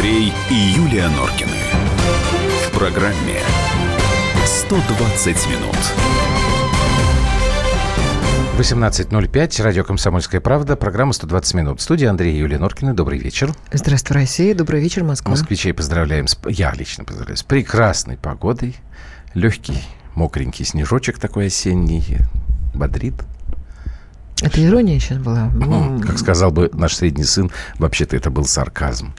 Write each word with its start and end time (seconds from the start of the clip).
Андрей 0.00 0.32
и 0.48 0.54
Юлия 0.54 1.08
Норкины. 1.08 1.58
В 2.64 2.78
программе 2.78 3.38
120 4.46 5.26
минут. 5.48 5.76
18.05, 8.58 9.62
радио 9.62 9.84
«Комсомольская 9.84 10.40
правда», 10.40 10.76
программа 10.76 11.12
«120 11.12 11.54
минут». 11.54 11.82
Студия 11.82 12.08
Андрей 12.08 12.34
и 12.34 12.38
Юлия 12.38 12.56
Норкина. 12.56 12.94
Добрый 12.94 13.18
вечер. 13.18 13.52
Здравствуй, 13.72 14.14
Россия. 14.14 14.54
Добрый 14.54 14.80
вечер, 14.80 15.04
Москва. 15.04 15.32
Москвичей 15.32 15.74
поздравляем, 15.74 16.28
с, 16.28 16.38
я 16.48 16.72
лично 16.72 17.04
поздравляю, 17.04 17.36
с 17.36 17.42
прекрасной 17.42 18.16
погодой. 18.16 18.76
Легкий, 19.34 19.82
мокренький 20.14 20.64
снежочек 20.64 21.18
такой 21.18 21.48
осенний, 21.48 22.16
бодрит. 22.72 23.16
Это 24.42 24.64
ирония 24.64 24.98
сейчас 24.98 25.18
была? 25.18 25.50
Как 26.06 26.18
сказал 26.18 26.50
бы 26.50 26.70
наш 26.72 26.94
средний 26.96 27.24
сын, 27.24 27.50
вообще-то 27.78 28.16
это 28.16 28.30
был 28.30 28.44
сарказм. 28.44 29.12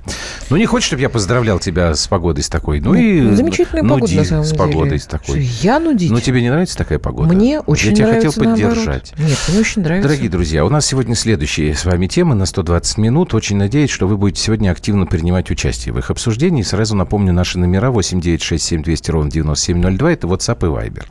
Ну, 0.49 0.57
не 0.57 0.65
хочешь, 0.65 0.87
чтобы 0.87 1.01
я 1.03 1.09
поздравлял 1.09 1.59
тебя 1.59 1.93
с 1.93 2.07
погодой 2.07 2.43
с 2.43 2.49
такой? 2.49 2.79
Ну, 2.79 2.93
и 2.95 3.21
Ну, 3.21 3.35
замечательная 3.35 3.83
погода, 3.83 4.01
нуди 4.01 4.17
на 4.17 4.23
самом 4.25 4.43
с 4.43 4.51
деле. 4.51 4.57
погодой 4.59 4.99
с 4.99 5.05
такой. 5.05 5.41
Я 5.61 5.79
нудить? 5.79 6.09
Ну, 6.11 6.19
тебе 6.19 6.41
не 6.41 6.49
нравится 6.49 6.75
такая 6.77 6.97
погода? 6.99 7.33
Мне 7.33 7.59
очень 7.59 7.89
Я 7.89 7.95
тебя 7.95 8.07
нравится, 8.07 8.27
хотел 8.29 8.43
наоборот. 8.43 8.75
поддержать. 8.75 9.13
Нет, 9.19 9.37
мне 9.49 9.59
очень 9.59 9.81
нравится. 9.83 10.07
Дорогие 10.09 10.29
друзья, 10.29 10.65
у 10.65 10.69
нас 10.69 10.85
сегодня 10.87 11.13
следующие 11.15 11.75
с 11.75 11.85
вами 11.85 12.07
темы 12.07 12.33
на 12.35 12.45
120 12.47 12.97
минут. 12.97 13.33
Очень 13.35 13.57
надеюсь, 13.57 13.91
что 13.91 14.07
вы 14.07 14.17
будете 14.17 14.41
сегодня 14.41 14.71
активно 14.71 15.05
принимать 15.05 15.51
участие 15.51 15.93
в 15.93 15.99
их 15.99 16.09
обсуждении. 16.09 16.63
Сразу 16.63 16.95
напомню 16.95 17.31
наши 17.31 17.59
номера 17.59 17.91
8 17.91 18.19
9 18.19 18.41
6 18.41 18.63
7 18.63 18.81
200 18.83 19.11
ровно 19.11 19.29
9702. 19.29 20.11
Это 20.13 20.27
WhatsApp 20.27 20.57
и 20.61 20.87
Viber. 20.89 21.03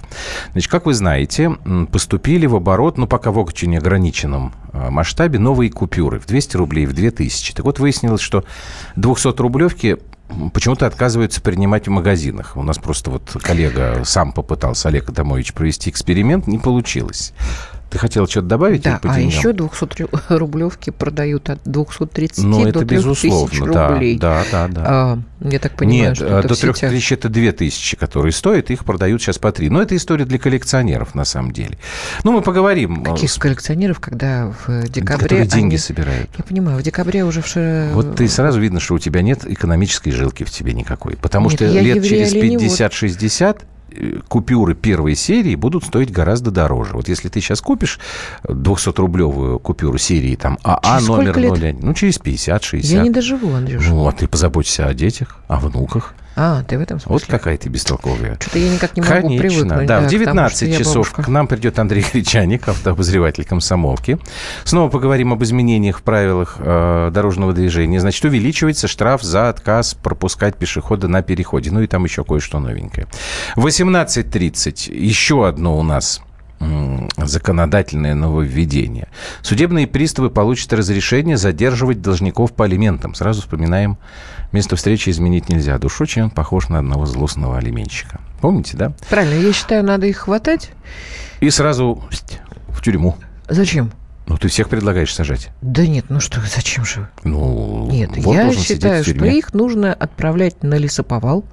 Значит, 0.53 0.71
как 0.71 0.87
вы 0.87 0.95
знаете, 0.95 1.51
поступили 1.93 2.47
в 2.47 2.57
оборот, 2.57 2.99
ну, 2.99 3.07
пока 3.07 3.31
в 3.31 3.39
очень 3.39 3.77
ограниченном 3.77 4.00
э, 4.73 4.91
масштабе, 4.91 5.39
новые 5.39 5.71
купюры 5.71 6.19
в 6.19 6.27
200 6.27 6.57
рублей, 6.57 6.87
в 6.87 6.93
2000. 6.93 7.55
Так 7.55 7.65
вот, 7.65 7.79
выяснилось, 7.79 8.21
что 8.21 8.45
200-рублевки 8.97 9.99
почему-то 10.53 10.87
отказываются 10.87 11.41
принимать 11.41 11.89
в 11.89 11.91
магазинах. 11.91 12.57
У 12.57 12.63
нас 12.63 12.79
просто 12.79 13.11
вот 13.11 13.37
коллега 13.43 14.03
сам 14.05 14.33
попытался, 14.33 14.89
Олег 14.89 15.09
Адамович, 15.09 15.53
провести 15.53 15.91
эксперимент, 15.91 16.47
не 16.47 16.59
получилось. 16.59 17.33
Ты 17.91 17.99
хотел 17.99 18.27
что-то 18.29 18.47
добавить? 18.47 18.83
Да, 18.83 19.01
а 19.03 19.21
еще 19.21 19.53
200 19.53 20.33
рублевки 20.33 20.91
продают 20.91 21.51
от 21.51 21.59
230 21.65 22.45
Ну, 22.45 22.63
до 22.63 22.69
это 22.69 22.79
3000 22.81 22.95
безусловно, 23.27 23.73
да, 23.73 23.89
рублей. 23.89 24.17
да, 24.19 24.43
да, 24.53 24.69
да. 24.69 24.83
А, 24.87 25.19
я 25.41 25.59
так 25.59 25.73
понимаю, 25.73 26.09
Нет, 26.11 26.17
что 26.17 26.27
это 26.39 26.49
до 26.49 26.55
в 26.55 26.57
сетях. 26.57 26.77
3000 26.79 27.15
это 27.15 27.29
2000, 27.29 27.97
которые 27.97 28.33
стоят, 28.33 28.71
их 28.71 28.85
продают 28.85 29.21
сейчас 29.21 29.39
по 29.39 29.51
3. 29.51 29.71
Но 29.71 29.83
это 29.83 29.97
история 29.97 30.25
для 30.25 30.39
коллекционеров, 30.39 31.15
на 31.17 31.25
самом 31.25 31.51
деле. 31.51 31.79
Ну, 32.23 32.31
мы 32.33 32.43
поговорим. 32.43 33.03
э, 33.03 33.05
Каких 33.05 33.35
коллекционеров, 33.35 33.99
когда 33.99 34.53
в 34.67 34.89
декабре... 34.89 35.17
которые 35.25 35.47
деньги 35.47 35.71
они- 35.75 35.79
собирают. 35.79 36.31
Я 36.39 36.45
понимаю, 36.45 36.79
в 36.79 36.83
декабре 36.83 37.25
уже 37.25 37.43
в 37.43 37.47
Ши- 37.49 37.91
Вот 37.93 38.15
ты 38.15 38.29
сразу 38.29 38.61
видно, 38.61 38.79
что 38.79 38.95
у 38.95 38.99
тебя 39.01 39.23
нет 39.23 39.45
экономической 39.45 40.13
жилки 40.13 40.45
в 40.45 40.51
тебе 40.51 40.75
никакой. 40.75 41.17
Потому 41.17 41.49
Нет, 41.49 41.57
что 41.57 41.67
лет 41.67 42.05
через 42.05 42.33
оленевод. 42.33 42.63
50-60 42.63 43.57
э, 43.57 43.65
купюры 44.29 44.75
первой 44.75 45.15
серии 45.15 45.55
будут 45.55 45.85
стоить 45.85 46.13
гораздо 46.13 46.51
дороже. 46.51 46.93
Вот 46.95 47.09
если 47.09 47.29
ты 47.29 47.41
сейчас 47.41 47.61
купишь 47.61 47.99
200-рублевую 48.45 49.59
купюру 49.59 49.99
серии 49.99 50.37
там 50.37 50.59
АА 50.63 50.99
Через 50.99 51.09
номер 51.09 51.33
сколько 51.33 51.41
лет? 51.41 51.53
01, 51.53 51.79
ну, 51.83 51.95
через 51.95 52.21
50-60. 52.21 52.81
Я 52.83 53.03
не 53.03 53.11
доживу, 53.11 53.55
Андрюша. 53.55 53.91
Ну, 53.91 54.07
а 54.07 54.13
ты 54.13 54.29
позаботься 54.29 54.87
о 54.87 54.95
детях, 54.95 55.37
о 55.49 55.59
внуках. 55.61 56.15
А, 56.37 56.63
ты 56.63 56.79
в 56.79 56.81
этом 56.81 57.01
смысле? 57.01 57.13
Вот 57.13 57.25
какая 57.25 57.57
ты 57.59 57.69
бестолковая. 57.69 58.37
Что-то 58.41 58.59
я 58.59 58.73
никак 58.73 58.97
не 58.97 59.03
могу 59.03 59.13
Конечно, 59.13 59.39
привыкнуть. 59.39 59.87
да. 59.87 59.99
к 60.01 60.05
в 60.05 60.11
тому, 60.11 60.11
19 60.11 60.57
что 60.57 60.67
я 60.67 60.79
часов 60.79 61.11
к 61.13 61.29
нам 61.29 61.47
придет 61.47 61.79
Андрей 61.79 62.05
Гречаник, 62.13 62.69
автообозреватель 62.69 63.45
комсомолки. 63.45 64.19
Снова 64.65 64.89
поговорим 64.89 65.33
об 65.33 65.43
изменениях 65.43 65.99
в 65.99 66.03
правилах 66.03 66.57
э, 66.59 67.11
дорожного 67.13 67.53
движения. 67.53 68.01
Значит, 68.01 68.25
увеличивается 68.25 68.89
штраф 68.89 69.23
за 69.23 69.49
отказ 69.49 69.95
пропускать 69.95 70.57
пешехода 70.57 71.09
на 71.09 71.23
переходе. 71.23 71.71
Ну 71.71 71.83
и 71.83 71.87
там 71.87 72.05
еще 72.05 72.25
кое-что 72.25 72.59
новенькое. 72.59 73.07
18.30. 73.57 74.95
Еще 74.95 75.47
одно 75.47 75.79
у 75.79 75.83
нас 75.83 76.23
законодательное 77.17 78.15
нововведение. 78.15 79.09
Судебные 79.43 79.87
приставы 79.87 80.31
получат 80.31 80.73
разрешение 80.73 81.37
задерживать 81.37 82.03
должников 82.03 82.53
по 82.53 82.65
алиментам. 82.65 83.15
Сразу 83.15 83.41
вспоминаем, 83.41 83.99
место 84.53 84.77
встречи 84.77 85.11
изменить 85.11 85.49
нельзя. 85.49 85.79
Душ 85.79 86.01
очень 86.01 86.23
он 86.23 86.31
похож 86.31 86.69
на 86.69 86.79
одного 86.79 87.07
злостного 87.07 87.59
алименщика. 87.59 88.21
Помните, 88.41 88.77
да? 88.77 88.93
Правильно, 89.09 89.35
я 89.41 89.53
считаю, 89.53 89.85
надо 89.85 90.07
их 90.07 90.19
хватать. 90.19 90.71
И 91.41 91.51
сразу 91.51 92.03
в 92.69 92.83
тюрьму. 92.83 93.17
Зачем? 93.49 93.93
Ну, 94.27 94.37
ты 94.37 94.47
всех 94.47 94.69
предлагаешь 94.69 95.13
сажать. 95.13 95.51
Да 95.61 95.85
нет, 95.85 96.05
ну 96.09 96.21
что, 96.21 96.41
зачем 96.55 96.85
же? 96.85 97.09
Ну, 97.25 97.89
Нет, 97.91 98.17
вор 98.19 98.37
я 98.37 98.53
считаю, 98.53 99.03
что 99.03 99.25
их 99.25 99.53
нужно 99.55 99.93
отправлять 99.93 100.63
на 100.63 100.77
лесоповал. 100.77 101.45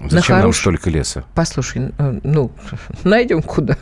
Зачем 0.00 0.34
на 0.36 0.42
нам 0.42 0.50
хорош- 0.50 0.58
столько 0.58 0.90
леса? 0.90 1.24
Послушай, 1.34 1.92
э, 1.96 2.18
ну, 2.24 2.50
найдем 3.04 3.40
куда 3.40 3.78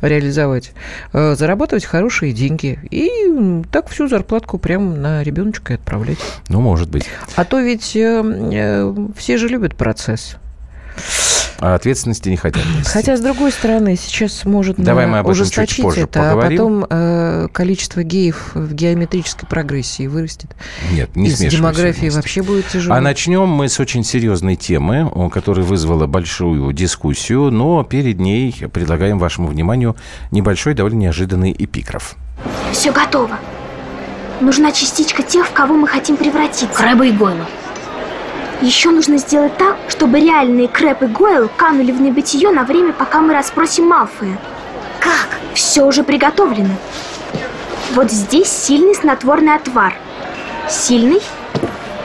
реализовать. 0.00 0.72
Э, 1.12 1.34
Зарабатывать 1.36 1.84
хорошие 1.84 2.32
деньги. 2.32 2.78
И 2.90 3.62
так 3.70 3.88
всю 3.88 4.08
зарплатку 4.08 4.58
прямо 4.58 4.94
на 4.94 5.22
ребеночка 5.22 5.74
и 5.74 5.76
отправлять. 5.76 6.18
Ну, 6.48 6.60
может 6.60 6.88
быть. 6.90 7.06
А 7.36 7.44
то 7.44 7.60
ведь 7.60 7.96
э, 7.96 8.22
э, 8.52 8.94
все 9.16 9.36
же 9.38 9.48
любят 9.48 9.74
процесс. 9.74 10.36
А 11.58 11.74
ответственности 11.74 12.28
не 12.28 12.36
хотят 12.36 12.64
нести. 12.76 12.90
Хотя, 12.90 13.16
с 13.16 13.20
другой 13.20 13.52
стороны, 13.52 13.96
сейчас 13.96 14.44
может 14.44 14.76
Давай 14.76 15.06
мы 15.06 15.18
об 15.18 15.28
этом 15.28 15.44
чуть 15.48 15.80
позже 15.82 16.00
это, 16.02 16.18
поговорим. 16.20 16.58
а 16.58 16.80
потом 16.80 16.86
э, 16.90 17.48
количество 17.52 18.02
геев 18.02 18.50
в 18.54 18.74
геометрической 18.74 19.48
прогрессии 19.48 20.06
вырастет. 20.06 20.50
Нет, 20.92 21.14
не 21.16 21.28
И 21.28 21.30
с 21.30 21.38
демографией 21.38 22.00
вместе. 22.10 22.16
вообще 22.16 22.42
будет 22.42 22.68
тяжело. 22.68 22.94
А 22.96 23.00
начнем 23.00 23.48
мы 23.48 23.68
с 23.68 23.78
очень 23.80 24.04
серьезной 24.04 24.56
темы, 24.56 25.10
которая 25.30 25.64
вызвала 25.64 26.06
большую 26.06 26.72
дискуссию, 26.72 27.50
но 27.50 27.82
перед 27.84 28.20
ней 28.20 28.52
предлагаем 28.72 29.18
вашему 29.18 29.48
вниманию 29.48 29.96
небольшой, 30.30 30.74
довольно 30.74 30.98
неожиданный 30.98 31.54
эпиграф. 31.56 32.16
Все 32.72 32.92
готово. 32.92 33.38
Нужна 34.40 34.72
частичка 34.72 35.22
тех, 35.22 35.46
в 35.46 35.52
кого 35.52 35.74
мы 35.74 35.86
хотим 35.86 36.16
превратиться. 36.16 36.66
Крэба 36.66 37.06
и 37.06 37.12
Гойла. 37.12 37.46
Еще 38.60 38.90
нужно 38.90 39.18
сделать 39.18 39.56
так, 39.58 39.76
чтобы 39.88 40.20
реальные 40.20 40.68
Крэп 40.68 41.02
и 41.02 41.06
Гойл 41.06 41.50
канули 41.56 41.92
в 41.92 42.00
небытие 42.00 42.50
на 42.50 42.64
время, 42.64 42.92
пока 42.92 43.20
мы 43.20 43.34
расспросим 43.34 43.86
Малфоя. 43.88 44.38
Как? 45.00 45.38
Все 45.54 45.82
уже 45.82 46.02
приготовлено. 46.02 46.74
Вот 47.92 48.10
здесь 48.10 48.48
сильный 48.48 48.94
снотворный 48.94 49.54
отвар. 49.54 49.94
Сильный 50.68 51.20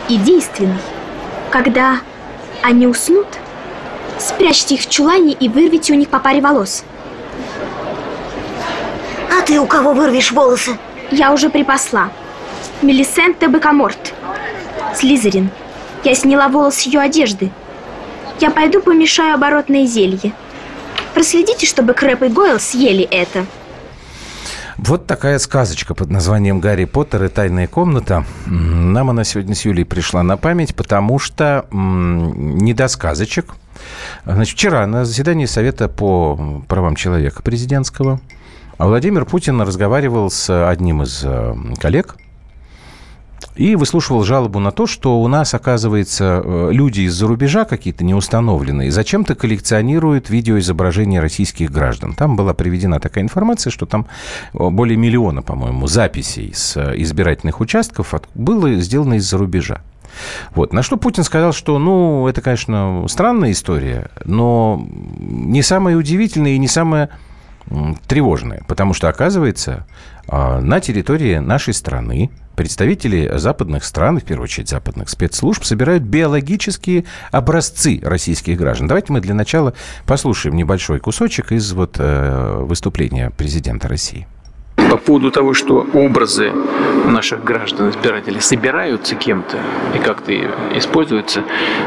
и 0.10 0.18
действенный. 0.18 0.80
Когда 1.50 2.00
они 2.62 2.88
уснут, 2.88 3.28
спрячьте 4.20 4.76
их 4.76 4.82
в 4.82 4.90
чулане 4.90 5.34
и 5.34 5.48
вырвите 5.48 5.94
у 5.94 5.96
них 5.96 6.10
по 6.10 6.20
паре 6.20 6.42
волос. 6.42 6.84
А 9.32 9.42
ты 9.42 9.60
у 9.60 9.66
кого 9.66 9.94
вырвешь 9.94 10.32
волосы? 10.32 10.78
Я 11.12 11.32
уже 11.32 11.50
припасла. 11.50 12.10
Мелисента 12.82 13.48
Бекаморт. 13.48 14.14
Слизерин. 14.96 15.50
Я 16.04 16.16
сняла 16.16 16.48
волос 16.48 16.76
с 16.76 16.82
ее 16.84 17.00
одежды. 17.00 17.52
Я 18.40 18.52
пойду 18.52 18.82
помешаю 18.82 19.36
оборотное 19.36 19.86
зелье. 19.86 20.34
Проследите, 21.14 21.66
чтобы 21.66 21.94
Крэп 21.94 22.24
и 22.24 22.28
Гойл 22.28 22.60
съели 22.60 23.04
это. 23.04 23.46
Вот 24.78 25.08
такая 25.08 25.40
сказочка 25.40 25.94
под 25.94 26.10
названием 26.10 26.62
«Гарри 26.62 26.86
Поттер 26.86 27.26
и 27.26 27.28
тайная 27.28 27.68
комната». 27.68 28.24
Нам 28.46 29.10
она 29.10 29.26
сегодня 29.26 29.54
с 29.54 29.66
Юлей 29.66 29.84
пришла 29.84 30.24
на 30.24 30.38
память, 30.38 30.74
потому 30.74 31.20
что 31.20 31.66
не 31.72 32.74
до 32.74 32.88
сказочек. 32.88 33.56
Значит, 34.24 34.56
вчера 34.56 34.88
на 34.88 35.04
заседании 35.04 35.48
Совета 35.48 35.90
по 35.90 36.64
правам 36.70 36.96
человека 36.96 37.42
президентского 37.42 38.22
Владимир 38.78 39.26
Путин 39.26 39.62
разговаривал 39.62 40.32
с 40.32 40.70
одним 40.70 41.04
из 41.04 41.22
э, 41.26 41.54
коллег 41.82 42.16
и 43.56 43.76
выслушивал 43.76 44.24
жалобу 44.24 44.60
на 44.60 44.72
то, 44.72 44.88
что 44.88 45.22
у 45.22 45.28
нас, 45.28 45.54
оказывается, 45.54 46.42
э, 46.44 46.70
люди 46.72 47.02
из-за 47.02 47.28
рубежа 47.28 47.66
какие-то 47.66 48.04
неустановленные 48.04 48.92
зачем-то 48.92 49.36
коллекционируют 49.36 50.30
видеоизображения 50.30 51.22
российских 51.22 51.72
граждан. 51.72 52.14
Там 52.14 52.36
была 52.36 52.54
приведена 52.54 53.00
такая 53.00 53.24
информация, 53.24 53.72
что 53.72 53.86
там 53.86 54.08
э, 54.54 54.70
более 54.70 54.98
миллиона, 54.98 55.42
по-моему, 55.42 55.88
записей 55.88 56.54
с 56.54 56.78
э, 56.78 56.94
избирательных 57.02 57.60
участков 57.60 58.14
было 58.34 58.74
сделано 58.76 59.16
из-за 59.16 59.38
рубежа. 59.38 59.82
Вот. 60.56 60.74
На 60.74 60.82
что 60.82 60.98
Путин 60.98 61.24
сказал, 61.24 61.54
что, 61.54 61.78
ну, 61.80 62.28
это, 62.28 62.42
конечно, 62.42 63.06
странная 63.08 63.52
история, 63.52 64.10
но 64.26 64.86
не 65.20 65.62
самая 65.62 65.96
удивительная 65.96 66.52
и 66.52 66.58
не 66.58 66.68
самая 66.68 67.10
м, 67.70 67.98
тревожное, 68.08 68.64
потому 68.68 68.94
что, 68.94 69.08
оказывается, 69.08 69.86
на 70.28 70.80
территории 70.80 71.38
нашей 71.38 71.74
страны 71.74 72.32
представители 72.60 73.32
западных 73.38 73.86
стран, 73.86 74.20
в 74.20 74.26
первую 74.26 74.44
очередь 74.44 74.68
западных 74.68 75.08
спецслужб, 75.08 75.64
собирают 75.64 76.04
биологические 76.04 77.06
образцы 77.32 78.02
российских 78.04 78.58
граждан. 78.58 78.90
Давайте 78.90 79.14
мы 79.14 79.22
для 79.22 79.34
начала 79.34 79.74
послушаем 80.06 80.58
небольшой 80.58 81.00
кусочек 81.00 81.54
из 81.54 81.72
вот 81.72 81.96
э, 82.00 82.58
выступления 82.60 83.30
президента 83.30 83.88
России. 83.88 84.28
По 84.76 84.98
поводу 84.98 85.32
того, 85.32 85.54
что 85.54 85.88
образы 85.94 86.52
наших 87.06 87.46
граждан, 87.46 87.92
избирателей 87.92 88.42
собираются 88.42 89.16
кем-то 89.16 89.58
и 89.96 90.00
как-то 90.00 90.34
используются, 90.76 91.44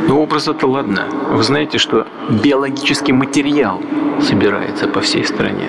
ну, 0.08 0.22
образ 0.22 0.48
это 0.48 0.66
ладно. 0.66 1.06
Вы 1.32 1.42
знаете, 1.42 1.76
что 1.76 2.06
биологический 2.42 3.12
материал 3.12 3.78
собирается 4.22 4.88
по 4.88 5.02
всей 5.02 5.26
стране 5.26 5.68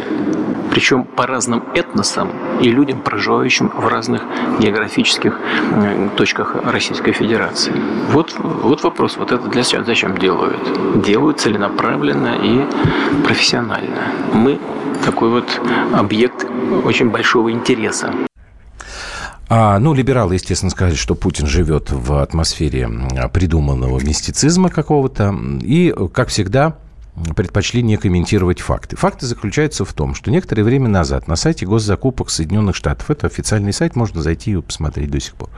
причем 0.73 1.03
по 1.03 1.27
разным 1.27 1.63
этносам 1.75 2.31
и 2.59 2.71
людям, 2.71 3.01
проживающим 3.01 3.69
в 3.69 3.87
разных 3.87 4.23
географических 4.59 5.39
э, 5.71 6.09
точках 6.17 6.55
Российской 6.65 7.11
Федерации. 7.11 7.73
Вот, 8.09 8.35
вот 8.39 8.81
вопрос, 8.81 9.17
вот 9.17 9.31
это 9.31 9.47
для 9.49 9.61
себя 9.61 9.83
зачем 9.83 10.17
делают? 10.17 11.03
Делают 11.05 11.39
целенаправленно 11.39 12.39
и 12.41 12.65
профессионально. 13.23 14.13
Мы 14.33 14.59
такой 15.05 15.29
вот 15.29 15.61
объект 15.93 16.47
очень 16.83 17.11
большого 17.11 17.51
интереса. 17.51 18.11
А, 19.49 19.77
ну, 19.77 19.93
либералы, 19.93 20.33
естественно, 20.33 20.71
сказали, 20.71 20.95
что 20.95 21.13
Путин 21.13 21.45
живет 21.45 21.91
в 21.91 22.19
атмосфере 22.19 22.89
придуманного 23.31 23.99
мистицизма 23.99 24.69
какого-то. 24.69 25.35
И, 25.61 25.93
как 26.11 26.29
всегда, 26.29 26.77
предпочли 27.35 27.83
не 27.83 27.97
комментировать 27.97 28.59
факты. 28.59 28.95
Факты 28.95 29.25
заключаются 29.25 29.85
в 29.85 29.93
том, 29.93 30.15
что 30.15 30.31
некоторое 30.31 30.63
время 30.63 30.89
назад 30.89 31.27
на 31.27 31.35
сайте 31.35 31.65
госзакупок 31.65 32.29
Соединенных 32.29 32.75
Штатов, 32.75 33.11
это 33.11 33.27
официальный 33.27 33.73
сайт, 33.73 33.95
можно 33.95 34.21
зайти 34.21 34.51
и 34.51 34.61
посмотреть 34.61 35.11
до 35.11 35.19
сих 35.19 35.35
пор, 35.35 35.49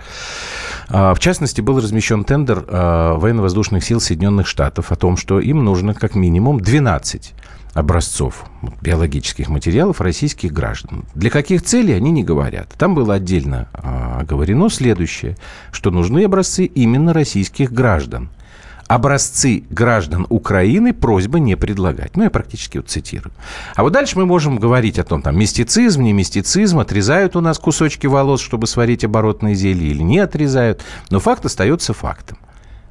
а, 0.89 1.13
в 1.13 1.19
частности, 1.19 1.61
был 1.61 1.79
размещен 1.79 2.25
тендер 2.25 2.65
а, 2.67 3.15
военно-воздушных 3.17 3.83
сил 3.83 4.01
Соединенных 4.01 4.47
Штатов 4.47 4.91
о 4.91 4.95
том, 4.95 5.15
что 5.15 5.39
им 5.39 5.63
нужно 5.63 5.93
как 5.93 6.15
минимум 6.15 6.59
12 6.59 7.33
образцов 7.73 8.45
биологических 8.81 9.49
материалов 9.49 9.99
российских 9.99 10.53
граждан. 10.53 11.05
Для 11.13 11.29
каких 11.29 11.61
целей 11.61 11.93
они 11.93 12.11
не 12.11 12.23
говорят. 12.23 12.69
Там 12.77 12.95
было 12.95 13.15
отдельно 13.15 13.67
э, 13.73 14.23
говорено 14.23 14.69
следующее, 14.69 15.35
что 15.71 15.91
нужны 15.91 16.23
образцы 16.23 16.65
именно 16.65 17.13
российских 17.13 17.71
граждан– 17.71 18.29
образцы 18.87 19.63
граждан 19.69 20.25
Украины 20.29 20.93
просьба 20.93 21.39
не 21.39 21.55
предлагать. 21.55 22.15
Ну, 22.15 22.23
я 22.23 22.29
практически 22.29 22.77
вот 22.77 22.89
цитирую. 22.89 23.33
А 23.75 23.83
вот 23.83 23.93
дальше 23.93 24.17
мы 24.17 24.25
можем 24.25 24.57
говорить 24.57 24.99
о 24.99 25.03
том, 25.03 25.21
там, 25.21 25.37
мистицизм, 25.37 26.01
не 26.01 26.13
мистицизм, 26.13 26.79
отрезают 26.79 27.35
у 27.35 27.41
нас 27.41 27.57
кусочки 27.57 28.07
волос, 28.07 28.41
чтобы 28.41 28.67
сварить 28.67 29.03
оборотные 29.03 29.55
зелья 29.55 29.89
или 29.89 30.03
не 30.03 30.19
отрезают. 30.19 30.83
Но 31.09 31.19
факт 31.19 31.45
остается 31.45 31.93
фактом. 31.93 32.37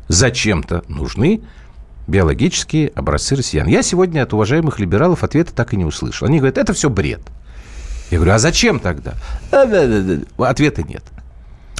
Зачем-то 0.08 0.84
нужны 0.88 1.42
биологические 2.06 2.88
образцы 2.88 3.36
россиян. 3.36 3.66
Я 3.66 3.82
сегодня 3.82 4.22
от 4.22 4.34
уважаемых 4.34 4.78
либералов 4.78 5.24
ответа 5.24 5.54
так 5.54 5.72
и 5.72 5.76
не 5.76 5.84
услышал. 5.84 6.26
Они 6.26 6.38
говорят, 6.38 6.58
это 6.58 6.74
все 6.74 6.90
бред. 6.90 7.20
Я 8.10 8.18
говорю, 8.18 8.34
а 8.34 8.38
зачем 8.38 8.80
тогда? 8.80 9.14
Ответа 10.36 10.82
нет. 10.82 11.02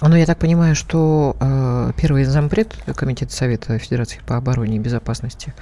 Ну, 0.03 0.17
я 0.17 0.27
так 0.27 0.39
понимаю, 0.39 0.75
что 0.75 1.37
э, 1.41 1.93
первый 1.97 2.25
зампред 2.25 2.75
Комитета 2.97 3.33
Совета 3.33 3.79
Федерации 3.79 4.21
по 4.27 4.37
обороне 4.37 4.77
и 4.77 4.79
безопасности 4.79 5.55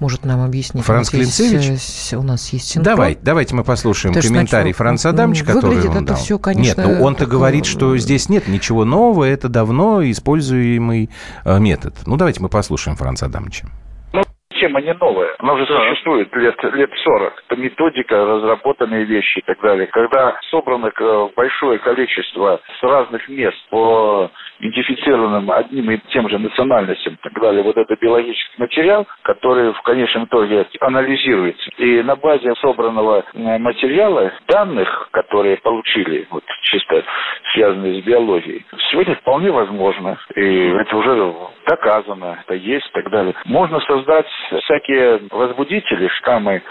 может 0.00 0.24
нам 0.24 0.42
объяснить. 0.42 0.84
Франц 0.84 1.10
Клинцевич? 1.10 1.62
Есть, 1.62 2.14
у 2.14 2.22
нас 2.22 2.48
есть 2.48 2.66
синхрон. 2.66 2.84
Давай, 2.96 3.18
давайте 3.20 3.54
мы 3.54 3.62
послушаем 3.62 4.14
Потому 4.14 4.34
комментарий 4.34 4.72
что, 4.72 4.78
Франца 4.78 5.10
Адамовича, 5.10 5.44
который 5.44 5.80
он 5.88 5.96
это 5.96 6.00
дал. 6.00 6.16
все, 6.16 6.38
конечно... 6.38 6.80
Нет, 6.80 6.98
ну 6.98 7.04
он-то 7.04 7.26
говорит, 7.26 7.66
что 7.66 7.96
здесь 7.98 8.28
нет 8.28 8.48
ничего 8.48 8.84
нового, 8.84 9.24
это 9.24 9.48
давно 9.48 10.02
используемый 10.10 11.10
э, 11.44 11.58
метод. 11.58 11.94
Ну, 12.06 12.16
давайте 12.16 12.40
мы 12.40 12.48
послушаем 12.48 12.96
Франца 12.96 13.26
Адамовича 13.26 13.68
тема 14.64 14.80
не 14.80 14.94
новая. 14.94 15.34
Она 15.38 15.52
уже 15.52 15.66
да. 15.66 15.78
существует 15.80 16.34
лет, 16.36 16.56
лет 16.74 16.90
40. 17.04 17.44
Это 17.48 17.60
методика, 17.60 18.24
разработанные 18.24 19.04
вещи 19.04 19.38
и 19.38 19.42
так 19.42 19.60
далее. 19.60 19.86
Когда 19.88 20.38
собрано 20.50 20.90
большое 21.36 21.78
количество 21.78 22.60
с 22.80 22.82
разных 22.82 23.28
мест 23.28 23.58
по 23.68 24.30
идентифицированным 24.60 25.50
одним 25.50 25.90
и 25.90 25.98
тем 26.08 26.28
же 26.30 26.38
национальностям 26.38 27.14
и 27.14 27.18
так 27.22 27.34
далее, 27.40 27.62
вот 27.62 27.76
это 27.76 27.94
биологический 28.00 28.54
материал, 28.58 29.06
который 29.22 29.72
в 29.72 29.82
конечном 29.82 30.24
итоге 30.24 30.66
анализируется. 30.80 31.70
И 31.76 32.02
на 32.02 32.16
базе 32.16 32.54
собранного 32.60 33.24
материала, 33.34 34.32
данных, 34.48 35.08
которые 35.10 35.58
получили, 35.58 36.26
вот 36.30 36.44
чисто 36.62 37.04
связанные 37.52 38.00
с 38.00 38.04
биологией, 38.04 38.64
сегодня 38.90 39.14
вполне 39.16 39.50
возможно, 39.50 40.18
и 40.34 40.68
это 40.68 40.96
уже 40.96 41.34
доказано, 41.66 42.38
это 42.46 42.54
есть 42.54 42.86
и 42.86 42.92
так 42.92 43.10
далее. 43.10 43.34
Можно 43.44 43.80
создать 43.80 44.26
всякие 44.60 45.20
возбудители, 45.30 46.08
штаммы 46.08 46.62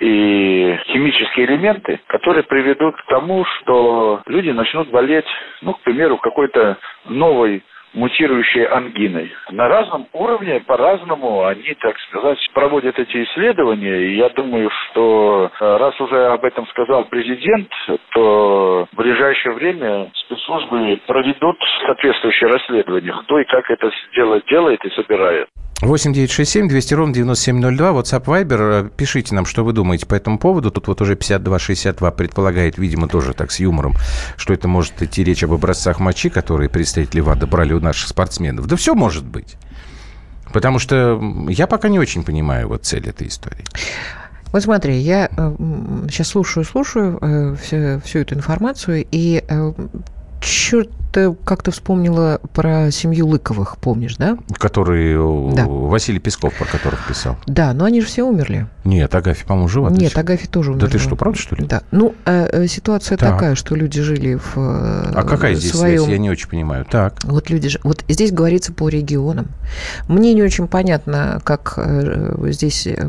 и 0.00 0.78
химические 0.86 1.46
элементы, 1.46 2.00
которые 2.06 2.42
приведут 2.44 2.96
к 2.96 3.06
тому, 3.06 3.44
что 3.44 4.22
люди 4.26 4.50
начнут 4.50 4.88
болеть, 4.88 5.26
ну, 5.62 5.74
к 5.74 5.80
примеру, 5.80 6.16
какой-то 6.16 6.78
новой 7.04 7.62
мутирующей 7.92 8.64
ангиной. 8.66 9.32
На 9.50 9.68
разном 9.68 10.06
уровне, 10.12 10.60
по-разному 10.60 11.44
они, 11.44 11.74
так 11.80 11.98
сказать, 12.08 12.38
проводят 12.54 12.98
эти 12.98 13.24
исследования. 13.24 13.96
И 14.02 14.16
я 14.16 14.28
думаю, 14.30 14.70
что 14.70 15.50
э, 15.60 15.76
раз 15.76 16.00
уже 16.00 16.26
об 16.26 16.44
этом 16.44 16.66
сказал 16.68 17.04
президент, 17.06 17.68
то 18.12 18.86
в 18.92 18.96
ближайшее 18.96 19.54
время 19.54 20.10
спецслужбы 20.14 21.00
проведут 21.06 21.56
соответствующее 21.84 22.50
расследование, 22.50 23.14
кто 23.24 23.40
и 23.40 23.44
как 23.44 23.68
это 23.70 23.90
делает, 24.14 24.44
делает 24.46 24.84
и 24.84 24.90
собирает. 24.90 25.48
8 25.82 26.12
9 26.12 26.30
6 26.30 26.50
7 26.50 26.68
200 26.68 26.94
ровно 26.94 27.14
9702. 27.14 27.90
WhatsApp 27.90 28.24
Viber. 28.24 28.90
Пишите 28.94 29.34
нам, 29.34 29.46
что 29.46 29.64
вы 29.64 29.72
думаете 29.72 30.04
по 30.04 30.14
этому 30.14 30.38
поводу. 30.38 30.70
Тут 30.70 30.88
вот 30.88 31.00
уже 31.00 31.14
52-62 31.14 32.12
предполагает, 32.12 32.76
видимо, 32.76 33.08
тоже 33.08 33.32
так 33.32 33.50
с 33.50 33.60
юмором, 33.60 33.94
что 34.36 34.52
это 34.52 34.68
может 34.68 35.00
идти 35.02 35.24
речь 35.24 35.42
об 35.42 35.52
образцах 35.52 35.98
мочи, 35.98 36.28
которые 36.28 36.68
представители 36.68 37.20
ВАДА 37.20 37.46
брали 37.46 37.72
у 37.72 37.80
наших 37.80 38.08
спортсменов. 38.08 38.66
Да 38.66 38.76
все 38.76 38.94
может 38.94 39.24
быть. 39.24 39.56
Потому 40.52 40.78
что 40.78 41.18
я 41.48 41.66
пока 41.66 41.88
не 41.88 41.98
очень 41.98 42.24
понимаю 42.24 42.68
вот 42.68 42.84
цель 42.84 43.08
этой 43.08 43.28
истории. 43.28 43.64
Вот 44.52 44.62
смотри, 44.62 44.98
я 44.98 45.30
сейчас 46.10 46.28
слушаю, 46.28 46.64
слушаю 46.64 47.18
э, 47.22 47.56
всю, 47.62 48.00
всю 48.04 48.18
эту 48.18 48.34
информацию, 48.34 49.06
и 49.10 49.44
э, 49.48 49.72
черт 51.12 51.38
как-то 51.44 51.70
вспомнила 51.70 52.40
про 52.52 52.90
семью 52.90 53.28
Лыковых, 53.28 53.78
помнишь, 53.78 54.16
да? 54.16 54.38
Который 54.58 55.14
э, 55.14 55.54
да. 55.54 55.66
Василий 55.66 56.18
Песков, 56.18 56.54
про 56.54 56.64
которых 56.64 57.06
писал. 57.06 57.36
Да, 57.46 57.72
но 57.72 57.84
они 57.84 58.00
же 58.00 58.06
все 58.06 58.22
умерли. 58.22 58.66
Нет, 58.84 59.14
Агафи, 59.14 59.44
по-моему, 59.44 59.68
жива. 59.68 59.90
Нет, 59.90 60.16
Агафи 60.16 60.46
тоже 60.46 60.72
умерла. 60.72 60.88
Да 60.88 60.92
ты 60.92 60.98
что, 60.98 61.16
правда, 61.16 61.38
что 61.38 61.56
ли? 61.56 61.66
Да. 61.66 61.82
Ну, 61.90 62.14
э, 62.24 62.66
ситуация 62.66 63.18
так. 63.18 63.32
такая, 63.32 63.54
что 63.54 63.74
люди 63.74 64.00
жили 64.00 64.36
в 64.36 64.56
э, 64.56 65.12
А 65.14 65.22
какая 65.22 65.54
здесь 65.54 65.72
своем... 65.72 65.98
связь? 65.98 66.10
Я 66.10 66.18
не 66.18 66.30
очень 66.30 66.48
понимаю. 66.48 66.86
Так. 66.90 67.14
Вот 67.24 67.50
люди 67.50 67.68
же... 67.68 67.80
Вот 67.82 68.04
здесь 68.08 68.32
говорится 68.32 68.72
по 68.72 68.88
регионам. 68.88 69.48
Мне 70.08 70.34
не 70.34 70.42
очень 70.42 70.66
понятно, 70.66 71.40
как 71.44 71.74
э, 71.76 72.36
здесь 72.48 72.86
э, 72.86 73.08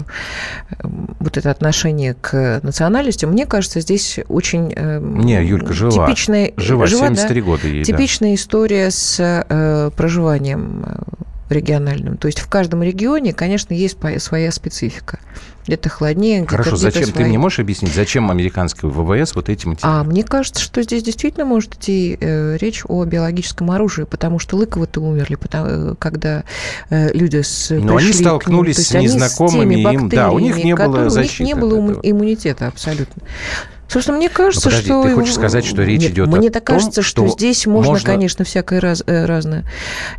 вот 1.19 1.37
это 1.37 1.51
отношение 1.51 2.15
к 2.15 2.59
национальности. 2.63 3.25
Мне 3.25 3.45
кажется, 3.45 3.79
здесь 3.79 4.19
очень... 4.27 4.73
Э, 4.75 4.99
не, 5.01 5.43
Юлька 5.43 5.73
жива. 5.73 6.05
Типичная... 6.07 6.51
Жива, 6.57 6.85
жива 6.85 7.07
73 7.07 7.41
да? 7.41 7.45
года 7.45 7.67
ей, 7.67 7.83
Типичная 7.91 8.35
история 8.35 8.91
с 8.91 9.17
э, 9.19 9.91
проживанием 9.95 10.85
э, 10.85 11.21
региональным. 11.51 12.17
То 12.17 12.27
есть 12.27 12.39
в 12.39 12.47
каждом 12.47 12.81
регионе, 12.83 13.33
конечно, 13.33 13.73
есть 13.73 13.97
своя 14.19 14.51
специфика. 14.51 15.19
Где-то 15.65 15.89
холоднее, 15.89 16.45
Хорошо, 16.47 16.71
где 16.71 16.79
зачем? 16.79 17.03
Свои. 17.03 17.13
Ты 17.13 17.29
мне 17.29 17.37
можешь 17.37 17.59
объяснить, 17.59 17.93
зачем 17.93 18.31
американское 18.31 18.89
ВВС 18.89 19.35
вот 19.35 19.47
эти 19.47 19.67
материалы? 19.67 19.99
А 19.99 20.03
мне 20.03 20.23
кажется, 20.23 20.61
что 20.61 20.81
здесь 20.81 21.03
действительно 21.03 21.45
может 21.45 21.75
идти 21.75 22.17
э, 22.19 22.57
речь 22.57 22.81
о 22.87 23.05
биологическом 23.05 23.69
оружии, 23.69 24.03
потому 24.03 24.39
что 24.39 24.57
Лыковы-то 24.57 25.01
умерли, 25.01 25.35
потому, 25.35 25.67
э, 25.69 25.95
когда 25.99 26.45
э, 26.89 27.13
люди 27.13 27.41
с, 27.41 27.69
Но 27.69 27.97
они 27.97 28.11
столкнулись 28.11 28.91
ним, 28.91 29.01
с 29.01 29.03
незнакомыми 29.03 29.83
с 29.83 29.93
им, 29.93 30.09
да, 30.09 30.31
у 30.31 30.39
них 30.39 30.63
не 30.63 30.75
было 30.75 31.09
защиты. 31.09 31.43
У 31.43 31.45
них 31.45 31.55
не 31.55 31.61
было 31.61 31.99
иммунитета 32.01 32.67
абсолютно. 32.67 33.21
Собственно, 33.91 34.19
мне 34.19 34.29
кажется, 34.29 34.69
подожди, 34.69 34.85
что... 34.85 35.03
ты 35.03 35.13
хочешь 35.15 35.33
сказать, 35.33 35.65
что 35.65 35.83
речь 35.83 36.03
Нет, 36.03 36.11
идет 36.11 36.27
мне 36.29 36.47
о 36.47 36.51
так 36.51 36.63
том, 36.63 36.77
кажется, 36.77 37.01
что, 37.01 37.27
что 37.27 37.35
здесь 37.37 37.65
можно, 37.65 37.91
можно, 37.91 38.05
конечно, 38.05 38.45
всякое 38.45 38.79
раз, 38.79 39.03
э, 39.05 39.25
разное 39.25 39.65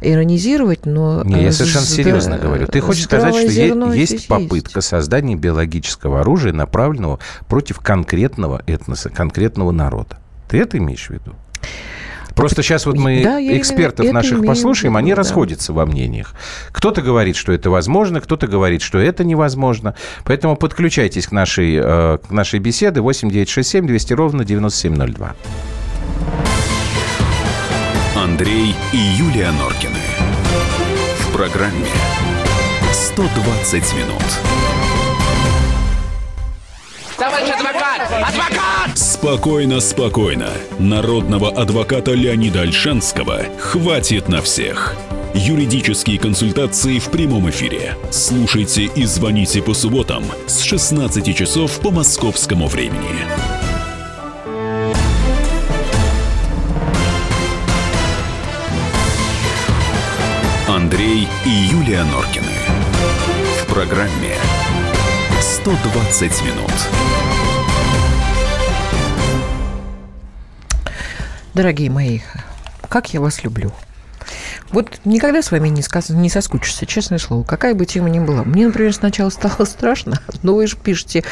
иронизировать, 0.03 0.85
но... 0.85 1.23
Не, 1.25 1.45
я 1.45 1.49
э, 1.49 1.53
совершенно 1.53 1.87
зда... 1.87 1.95
серьезно 1.95 2.37
говорю. 2.37 2.67
Ты 2.67 2.81
хочешь 2.81 3.05
сказать, 3.05 3.35
что 3.35 3.47
есть, 3.47 4.13
есть 4.13 4.29
попытка 4.29 4.83
создания 4.83 5.37
биологического 5.37 6.21
оружия, 6.21 6.53
направленного 6.53 7.19
против 7.49 7.79
конкретного 7.79 8.63
этноса, 8.67 9.09
конкретного 9.09 9.71
народа. 9.71 10.19
Ты 10.51 10.59
это 10.59 10.77
имеешь 10.77 11.07
в 11.07 11.11
виду? 11.11 11.35
Просто 12.35 12.63
сейчас 12.63 12.87
вот 12.87 12.97
мы 12.97 13.23
да, 13.23 13.41
экспертов 13.41 14.11
наших 14.13 14.45
послушаем, 14.45 14.97
они 14.97 15.11
да. 15.11 15.17
расходятся 15.17 15.73
во 15.73 15.87
мнениях. 15.87 16.35
Кто-то 16.73 17.03
говорит, 17.03 17.37
что 17.37 17.53
это 17.53 17.71
возможно, 17.71 18.21
кто-то 18.21 18.47
говорит, 18.47 18.83
что 18.83 18.99
это 18.99 19.25
невозможно. 19.25 19.95
Поэтому 20.25 20.57
подключайтесь 20.57 21.27
к 21.27 21.33
нашей, 21.33 21.77
э, 21.77 22.19
к 22.19 22.31
нашей 22.31 22.61
беседе 22.61 23.01
8967 23.01 23.87
200 23.87 24.13
ровно 24.15 24.45
9702. 24.45 25.35
Андрей 28.17 28.75
и 28.93 28.97
Юлия 28.97 29.51
Норкины. 29.53 29.99
В 31.19 31.33
программе 31.33 31.87
120 32.93 33.95
минут. 33.95 34.62
Адвокат! 38.07 38.99
Спокойно, 38.99 39.81
спокойно. 39.81 40.51
Народного 40.79 41.51
адвоката 41.51 42.13
Леонида 42.13 42.63
Альшанского 42.63 43.41
хватит 43.59 44.29
на 44.29 44.43
всех. 44.43 44.97
Юридические 45.35 46.19
консультации 46.19 46.99
в 46.99 47.11
прямом 47.11 47.49
эфире. 47.51 47.97
Слушайте 48.11 48.85
и 48.85 49.05
звоните 49.05 49.63
по 49.63 49.75
субботам 49.75 50.25
с 50.47 50.61
16 50.61 51.35
часов 51.35 51.81
по 51.81 51.91
московскому 51.91 52.67
времени. 52.67 53.27
Андрей 60.69 61.29
и 61.47 61.49
Юлия 61.49 62.05
Норкины. 62.05 62.47
В 63.63 63.67
программе 63.73 64.37
120 65.41 66.43
минут. 66.45 67.22
Дорогие 71.55 71.91
мои, 71.91 72.21
как 72.89 73.13
я 73.13 73.21
вас 73.21 73.45
люблю. 73.45 73.73
Вот 74.73 75.01
никогда 75.05 75.43
с 75.43 75.53
вами 75.53 75.69
не, 75.69 75.83
сказ... 75.83 76.09
не 76.09 76.31
соскучишься, 76.31 76.87
честное 76.87 77.19
слово, 77.19 77.43
какая 77.45 77.75
бы 77.75 77.85
тема 77.85 78.09
ни 78.09 78.19
была. 78.19 78.43
Мне, 78.43 78.67
например, 78.67 78.95
сначала 78.95 79.29
стало 79.29 79.65
страшно, 79.67 80.21
но 80.43 80.55
вы 80.55 80.67
же 80.67 80.77
пишете, 80.77 81.25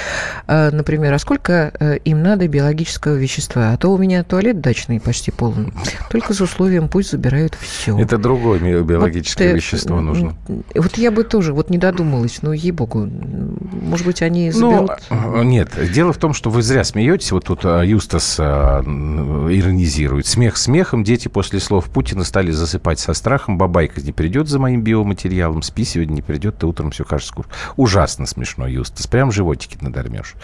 э, 0.47 0.71
например, 0.71 1.15
а 1.15 1.19
сколько 1.19 1.73
э, 1.81 1.97
им 2.05 2.23
надо 2.23 2.47
биологического 2.49 3.15
вещества? 3.15 3.73
А 3.73 3.77
то 3.79 3.91
у 3.91 3.99
меня 3.99 4.23
туалет 4.25 4.61
дачный 4.61 5.01
почти 5.01 5.31
полный. 5.31 5.73
Только 6.11 6.35
с 6.35 6.41
условием 6.41 6.89
пусть 6.89 7.11
забирают 7.11 7.57
все. 7.59 7.99
Это 7.99 8.19
другое 8.19 8.61
биологическое 8.83 9.49
вот, 9.49 9.57
вещество 9.57 10.01
нужно. 10.01 10.37
Вот 10.75 10.99
я 10.99 11.11
бы 11.11 11.25
тоже 11.25 11.55
вот 11.55 11.71
не 11.71 11.79
додумалась, 11.79 12.43
но 12.43 12.53
ей-богу, 12.53 13.09
может 13.09 14.05
быть, 14.05 14.21
они 14.21 14.51
заберут... 14.51 14.91
Ну, 15.09 15.43
нет, 15.43 15.71
дело 15.93 16.13
в 16.13 16.19
том, 16.19 16.35
что 16.35 16.51
вы 16.51 16.63
зря 16.63 16.85
смеетесь. 16.85 17.33
Вот 17.33 17.45
тут 17.47 17.65
Юстас 17.65 18.39
иронизирует. 18.39 20.27
Смех 20.27 20.59
смехом, 20.59 21.05
дети 21.05 21.29
после 21.29 21.59
слов 21.61 21.87
Путина 21.87 22.25
стали 22.25 22.51
засыпать 22.51 22.99
со 22.99 23.15
страхом 23.15 23.30
страхом 23.31 23.59
бабайка 23.59 24.01
не 24.01 24.11
придет 24.11 24.49
за 24.49 24.59
моим 24.59 24.83
биоматериалом, 24.83 25.63
спи 25.63 25.85
сегодня 25.85 26.15
не 26.15 26.23
придет, 26.23 26.59
ты 26.59 26.67
утром 26.67 26.91
все 26.91 27.05
кажется 27.05 27.31
скучно. 27.31 27.53
Ужасно 27.77 28.27
смешно, 28.27 28.67
Юстас. 28.67 29.07
Прям 29.07 29.31
животики 29.31 29.79
надормешь. 29.81 30.35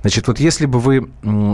Значит, 0.00 0.26
вот 0.26 0.40
если 0.40 0.64
бы 0.64 0.80
вы 0.80 1.10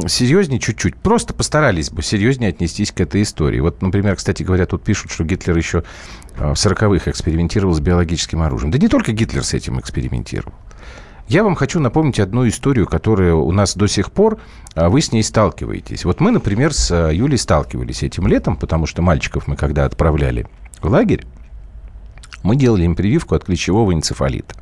серьезнее 0.07 0.61
чуть-чуть, 0.61 0.95
просто 0.95 1.35
постарались 1.35 1.91
бы 1.91 2.05
серьезнее 2.05 2.51
отнестись 2.51 2.93
к 2.93 3.01
этой 3.01 3.23
истории. 3.23 3.59
Вот, 3.59 3.83
например, 3.83 4.15
кстати 4.15 4.45
говоря, 4.45 4.65
тут 4.67 4.85
пишут, 4.85 5.11
что 5.11 5.25
Гитлер 5.25 5.57
еще 5.57 5.83
в 6.37 6.53
40-х 6.53 7.11
экспериментировал 7.11 7.75
с 7.75 7.81
биологическим 7.81 8.41
оружием. 8.43 8.71
Да 8.71 8.79
не 8.79 8.87
только 8.87 9.11
Гитлер 9.11 9.43
с 9.43 9.55
этим 9.55 9.81
экспериментировал. 9.81 10.55
Я 11.27 11.43
вам 11.43 11.57
хочу 11.57 11.81
напомнить 11.81 12.21
одну 12.21 12.47
историю, 12.47 12.87
которая 12.87 13.35
у 13.35 13.51
нас 13.51 13.75
до 13.75 13.89
сих 13.89 14.13
пор, 14.13 14.39
а, 14.77 14.89
вы 14.89 15.01
с 15.01 15.11
ней 15.11 15.25
сталкиваетесь. 15.25 16.05
Вот 16.05 16.21
мы, 16.21 16.31
например, 16.31 16.73
с 16.73 17.11
Юлей 17.11 17.39
сталкивались 17.39 18.05
этим 18.05 18.29
летом, 18.29 18.57
потому 18.57 18.87
что 18.87 19.03
мальчиков 19.03 19.49
мы 19.49 19.57
когда 19.57 19.85
отправляли 19.85 20.47
лагерь, 20.89 21.27
мы 22.43 22.57
делали 22.57 22.85
им 22.85 22.95
прививку 22.95 23.35
от 23.35 23.45
клещевого 23.45 23.93
энцефалита. 23.93 24.55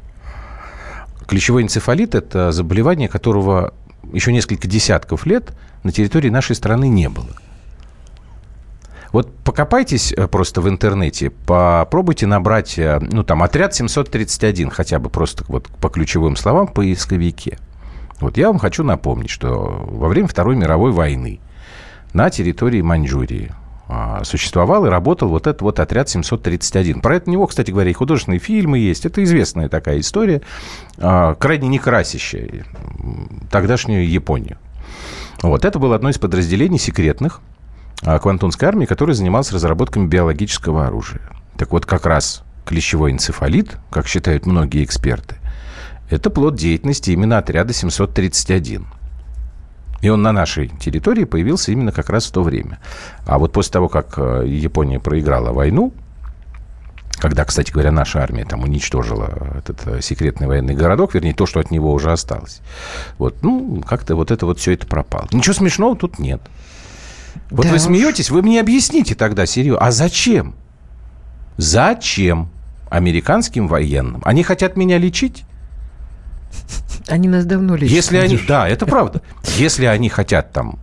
Клещевой 1.27 1.63
энцефалит– 1.63 2.15
это 2.17 2.53
заболевание, 2.53 3.09
которого 3.09 3.75
еще 4.13 4.33
несколько 4.33 4.69
десятков 4.69 5.27
лет 5.27 5.53
на 5.83 5.93
территории 5.93 6.29
нашей 6.29 6.57
страны 6.57 6.89
не 6.89 7.09
было. 7.09 7.31
Вот 9.13 9.33
покопайтесь 9.45 10.13
э, 10.13 10.27
просто 10.27 10.61
в 10.61 10.69
интернете, 10.69 11.31
попробуйте 11.31 12.27
набрать, 12.27 12.77
э, 12.79 12.99
ну, 13.01 13.23
там, 13.23 13.45
отряд 13.45 13.73
731, 13.73 14.71
хотя 14.71 14.99
бы 14.99 15.09
просто 15.09 15.45
вот 15.47 15.69
по 15.69 15.89
ключевым 15.89 16.35
словам, 16.35 16.67
поисковике. 16.67 17.59
Вот 18.19 18.37
я 18.37 18.49
вам 18.49 18.59
хочу 18.59 18.83
напомнить, 18.83 19.31
что 19.31 19.87
во 19.89 20.09
время 20.09 20.27
Второй 20.27 20.57
мировой 20.57 20.91
войны 20.91 21.39
на 22.13 22.29
территории 22.29 22.81
Маньчжурии 22.81 23.53
существовал 24.25 24.87
и 24.87 24.89
работал 24.89 25.29
вот 25.29 25.47
этот 25.47 25.63
вот 25.63 25.79
отряд 25.79 26.09
731. 26.09 27.01
Про 27.01 27.17
это 27.17 27.31
него, 27.31 27.47
кстати 27.47 27.71
говоря, 27.71 27.91
и 27.91 27.93
художественные 27.93 28.39
фильмы 28.39 28.79
есть. 28.79 29.05
Это 29.05 29.23
известная 29.23 29.69
такая 29.69 30.01
история, 30.01 30.41
а, 30.99 31.35
крайне 31.35 31.69
некрасящая 31.69 32.65
тогдашнюю 33.51 34.09
Японию. 34.09 34.59
Вот, 35.43 35.65
это 35.65 35.79
было 35.79 35.97
одно 35.97 36.09
из 36.09 36.19
подразделений 36.19 36.79
секретных 36.79 37.41
а, 38.03 38.19
Квантунской 38.19 38.69
армии, 38.69 38.87
который 38.87 39.15
занимался 39.15 39.55
разработками 39.55 40.07
биологического 40.07 40.87
оружия. 40.87 41.21
Так 41.59 41.73
вот, 41.73 41.85
как 41.85 42.07
раз 42.07 42.43
клещевой 42.65 43.13
энцефалит, 43.13 43.77
как 43.91 44.07
считают 44.07 44.47
многие 44.47 44.83
эксперты, 44.83 45.37
это 46.09 46.31
плод 46.31 46.55
деятельности 46.55 47.11
именно 47.11 47.39
отряда 47.39 47.73
731. 47.73 48.87
И 50.01 50.09
он 50.09 50.23
на 50.23 50.33
нашей 50.33 50.69
территории 50.69 51.25
появился 51.25 51.73
именно 51.73 51.93
как 51.93 52.11
раз 52.11 52.27
в 52.27 52.33
то 52.33 52.43
время. 52.43 52.79
А 53.27 53.39
вот 53.39 53.53
после 53.53 53.73
того, 53.73 53.89
как 53.89 54.15
э, 54.19 54.45
Япония 54.47 55.01
проиграла 55.01 55.53
войну, 55.53 55.93
когда, 57.19 57.45
кстати 57.45 57.71
говоря, 57.71 57.91
наша 57.91 58.23
армия 58.23 58.45
там 58.45 58.65
уничтожила 58.65 59.31
этот 59.57 59.87
э, 59.87 60.01
секретный 60.03 60.47
военный 60.47 60.75
городок, 60.75 61.15
вернее, 61.15 61.33
то, 61.33 61.47
что 61.47 61.61
от 61.61 61.71
него 61.71 61.93
уже 61.93 62.13
осталось. 62.13 62.61
Вот, 63.19 63.43
ну, 63.43 63.83
как-то 63.87 64.15
вот 64.17 64.31
это 64.31 64.47
вот 64.47 64.59
все 64.59 64.73
это 64.73 64.87
пропало. 64.87 65.27
Ничего 65.33 65.55
смешного 65.55 65.97
тут 65.97 66.19
нет. 66.19 66.43
Вот 67.51 67.67
да 67.67 67.73
вы 67.73 67.79
смеетесь, 67.79 68.31
вы 68.31 68.43
мне 68.43 68.61
объясните 68.61 69.15
тогда, 69.15 69.47
серьезно, 69.47 69.87
а 69.87 69.91
зачем? 69.91 70.55
Зачем 71.57 72.51
американским 72.91 73.69
военным? 73.69 74.21
Они 74.25 74.43
хотят 74.43 74.77
меня 74.77 74.99
лечить? 74.99 75.45
Они 77.09 77.29
нас 77.29 77.45
давно 77.45 77.77
лечат. 77.77 77.95
Если 77.95 78.17
они, 78.17 78.39
да, 78.49 78.69
это 78.69 78.87
правда. 78.87 79.21
Если 79.57 79.85
они 79.85 80.09
хотят 80.09 80.53
там 80.53 80.79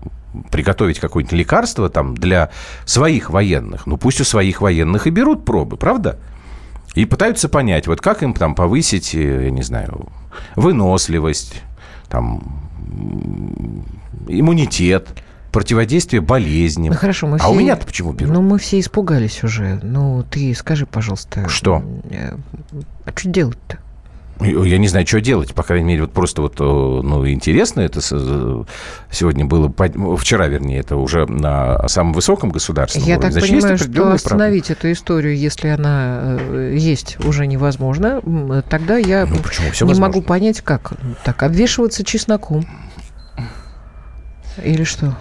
приготовить 0.50 1.00
какое-нибудь 1.00 1.38
лекарство 1.38 1.90
там 1.90 2.16
для 2.16 2.52
своих 2.86 3.30
военных, 3.30 3.86
ну 3.86 3.98
пусть 3.98 4.22
у 4.22 4.24
своих 4.24 4.62
военных 4.62 5.08
и 5.08 5.10
берут 5.10 5.46
пробы, 5.46 5.78
правда? 5.78 6.18
И 6.94 7.06
пытаются 7.06 7.50
понять, 7.50 7.88
вот 7.88 8.02
как 8.02 8.22
им 8.22 8.34
там 8.34 8.54
повысить, 8.54 9.16
э, 9.16 9.46
я 9.46 9.50
не 9.50 9.62
знаю, 9.62 10.10
выносливость, 10.56 11.62
там, 12.10 12.44
иммунитет, 14.28 15.08
противодействие 15.52 16.22
болезням. 16.22 16.94
Ну, 16.94 17.00
хорошо, 17.00 17.28
мы 17.28 17.38
а 17.38 17.40
все... 17.40 17.52
у 17.52 17.56
меня-то 17.56 17.86
почему 17.86 18.12
берут? 18.14 18.34
Ну, 18.34 18.42
мы 18.42 18.58
все 18.58 18.80
испугались 18.80 19.44
уже. 19.44 19.80
Ну, 19.84 20.24
ты 20.30 20.54
скажи, 20.54 20.86
пожалуйста. 20.86 21.48
Что? 21.48 21.84
Э, 22.10 22.36
а 23.06 23.12
что 23.18 23.30
делать-то? 23.30 23.78
Я 24.42 24.78
не 24.78 24.88
знаю, 24.88 25.06
что 25.06 25.22
делать, 25.22 25.54
по 25.54 25.64
крайней 25.64 25.86
мере, 25.86 26.02
вот 26.02 26.14
просто 26.14 26.42
вот, 26.42 26.60
ну, 26.60 27.28
интересно 27.28 27.82
это 27.82 28.02
сегодня 29.12 29.46
было, 29.46 29.74
вчера, 30.18 30.48
вернее, 30.48 30.80
это 30.80 30.96
уже 30.96 31.26
на 31.26 31.88
самом 31.88 32.14
высоком 32.14 32.50
государственном 32.52 33.08
Я 33.08 33.16
уровне. 33.18 33.32
так 33.32 33.40
Значит, 33.40 33.56
понимаю, 33.62 33.78
что 33.78 34.12
остановить 34.14 34.68
правда. 34.68 34.80
эту 34.88 34.92
историю, 34.92 35.38
если 35.38 35.68
она 35.70 36.38
э, 36.40 36.76
есть, 36.78 37.18
уже 37.26 37.46
невозможно, 37.48 38.22
тогда 38.70 38.98
я 38.98 39.26
ну, 39.26 39.38
почему? 39.38 39.72
Все 39.72 39.86
не 39.86 39.90
возможно. 39.90 40.16
могу 40.16 40.22
понять, 40.22 40.62
как. 40.62 40.94
Так, 41.24 41.44
обвешиваться 41.44 42.04
чесноком. 42.04 42.66
Или 44.64 44.84
что? 44.84 45.16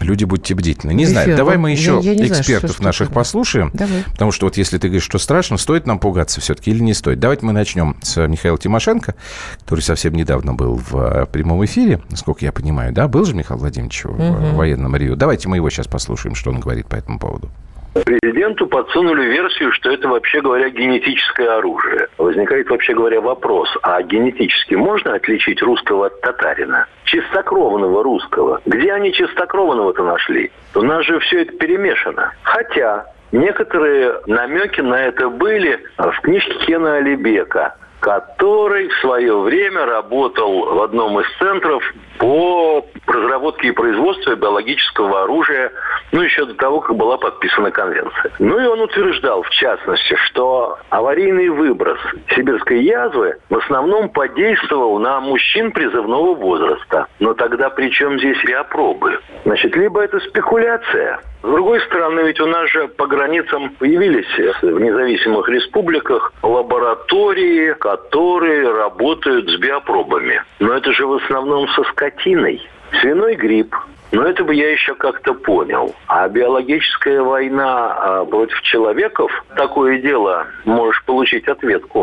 Люди, 0.00 0.24
будьте 0.24 0.54
бдительны. 0.54 0.92
Не 0.92 1.04
Эфир. 1.04 1.12
знаю, 1.12 1.36
давай 1.36 1.56
мы 1.56 1.70
еще 1.70 1.98
я, 2.02 2.12
я 2.12 2.26
экспертов 2.26 2.76
знаю, 2.76 2.88
наших 2.88 3.08
такое. 3.08 3.22
послушаем. 3.22 3.70
Давай. 3.74 4.04
Потому 4.12 4.32
что 4.32 4.46
вот 4.46 4.56
если 4.56 4.78
ты 4.78 4.88
говоришь, 4.88 5.04
что 5.04 5.18
страшно, 5.18 5.56
стоит 5.56 5.86
нам 5.86 5.98
пугаться 5.98 6.40
все-таки 6.40 6.70
или 6.70 6.80
не 6.80 6.94
стоит. 6.94 7.18
Давайте 7.18 7.44
мы 7.44 7.52
начнем 7.52 7.96
с 8.02 8.26
Михаила 8.26 8.58
Тимошенко, 8.58 9.14
который 9.60 9.80
совсем 9.80 10.14
недавно 10.14 10.54
был 10.54 10.76
в 10.76 10.96
э, 10.96 11.26
прямом 11.26 11.64
эфире, 11.64 12.00
насколько 12.10 12.44
я 12.44 12.52
понимаю, 12.52 12.92
да? 12.92 13.08
Был 13.08 13.24
же 13.24 13.34
Михаил 13.34 13.60
Владимирович 13.60 14.04
угу. 14.04 14.14
в 14.14 14.54
военном 14.54 14.94
Рио. 14.94 15.16
Давайте 15.16 15.48
мы 15.48 15.56
его 15.56 15.68
сейчас 15.70 15.86
послушаем, 15.86 16.34
что 16.34 16.50
он 16.50 16.60
говорит 16.60 16.86
по 16.86 16.96
этому 16.96 17.18
поводу. 17.18 17.50
Президенту 17.94 18.66
подсунули 18.66 19.24
версию, 19.26 19.72
что 19.72 19.90
это, 19.90 20.08
вообще 20.08 20.40
говоря, 20.40 20.68
генетическое 20.68 21.48
оружие. 21.48 22.08
Возникает, 22.18 22.68
вообще 22.70 22.94
говоря, 22.94 23.20
вопрос, 23.20 23.68
а 23.82 24.02
генетически 24.02 24.74
можно 24.74 25.14
отличить 25.14 25.62
русского 25.62 26.06
от 26.06 26.20
татарина? 26.20 26.86
Чистокровного 27.04 28.02
русского. 28.02 28.60
Где 28.66 28.92
они 28.92 29.12
чистокровного-то 29.12 30.04
нашли? 30.04 30.50
У 30.74 30.82
нас 30.82 31.04
же 31.06 31.18
все 31.20 31.42
это 31.42 31.52
перемешано. 31.56 32.32
Хотя 32.42 33.06
некоторые 33.32 34.20
намеки 34.26 34.80
на 34.80 35.06
это 35.06 35.28
были 35.28 35.80
в 35.96 36.20
книжке 36.20 36.54
Кена 36.66 36.96
Алибека 36.96 37.74
который 38.00 38.88
в 38.88 38.94
свое 39.00 39.38
время 39.38 39.84
работал 39.86 40.74
в 40.74 40.82
одном 40.82 41.20
из 41.20 41.26
центров 41.38 41.82
по 42.18 42.84
разработке 43.06 43.68
и 43.68 43.72
производству 43.72 44.34
биологического 44.36 45.22
оружия, 45.22 45.72
ну, 46.12 46.22
еще 46.22 46.44
до 46.46 46.54
того, 46.54 46.80
как 46.80 46.96
была 46.96 47.16
подписана 47.16 47.70
конвенция. 47.70 48.32
Ну, 48.38 48.58
и 48.58 48.66
он 48.66 48.80
утверждал, 48.80 49.42
в 49.42 49.50
частности, 49.50 50.16
что 50.26 50.78
аварийный 50.90 51.48
выброс 51.48 51.98
сибирской 52.34 52.82
язвы 52.82 53.38
в 53.50 53.56
основном 53.56 54.08
подействовал 54.10 54.98
на 54.98 55.20
мужчин 55.20 55.72
призывного 55.72 56.34
возраста. 56.34 57.06
Но 57.18 57.34
тогда 57.34 57.70
при 57.70 57.90
чем 57.90 58.18
здесь 58.18 58.42
биопробы? 58.44 59.18
Значит, 59.44 59.76
либо 59.76 60.02
это 60.02 60.18
спекуляция, 60.20 61.20
с 61.40 61.46
другой 61.46 61.80
стороны, 61.82 62.20
ведь 62.20 62.40
у 62.40 62.46
нас 62.46 62.68
же 62.70 62.88
по 62.88 63.06
границам 63.06 63.70
появились 63.78 64.26
в 64.60 64.80
независимых 64.80 65.48
республиках 65.48 66.32
лаборатории, 66.42 67.74
которые 67.96 68.70
работают 68.70 69.48
с 69.48 69.56
биопробами. 69.58 70.42
Но 70.58 70.74
это 70.74 70.92
же 70.92 71.06
в 71.06 71.14
основном 71.14 71.68
со 71.68 71.82
скотиной. 71.84 72.60
Свиной 73.00 73.36
грипп. 73.36 73.74
Но 74.12 74.24
это 74.24 74.42
бы 74.44 74.54
я 74.54 74.70
еще 74.72 74.94
как-то 74.94 75.34
понял. 75.34 75.94
А 76.06 76.28
биологическая 76.28 77.20
война 77.22 77.92
а, 77.92 78.24
против 78.24 78.60
человеков, 78.62 79.30
такое 79.54 80.00
дело, 80.00 80.46
можешь 80.64 81.04
получить 81.04 81.46
ответку. 81.46 82.02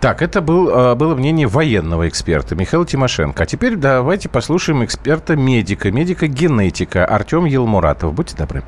Так, 0.00 0.20
это 0.20 0.42
был, 0.42 0.68
э, 0.68 0.94
было 0.94 1.14
мнение 1.14 1.46
военного 1.46 2.06
эксперта 2.08 2.54
Михаила 2.54 2.86
Тимошенко. 2.86 3.42
А 3.42 3.46
теперь 3.46 3.76
давайте 3.76 4.28
послушаем 4.28 4.84
эксперта-медика, 4.84 5.90
медика-генетика 5.90 7.06
Артем 7.06 7.46
Елмуратов. 7.46 8.12
Будьте 8.12 8.36
добры. 8.36 8.62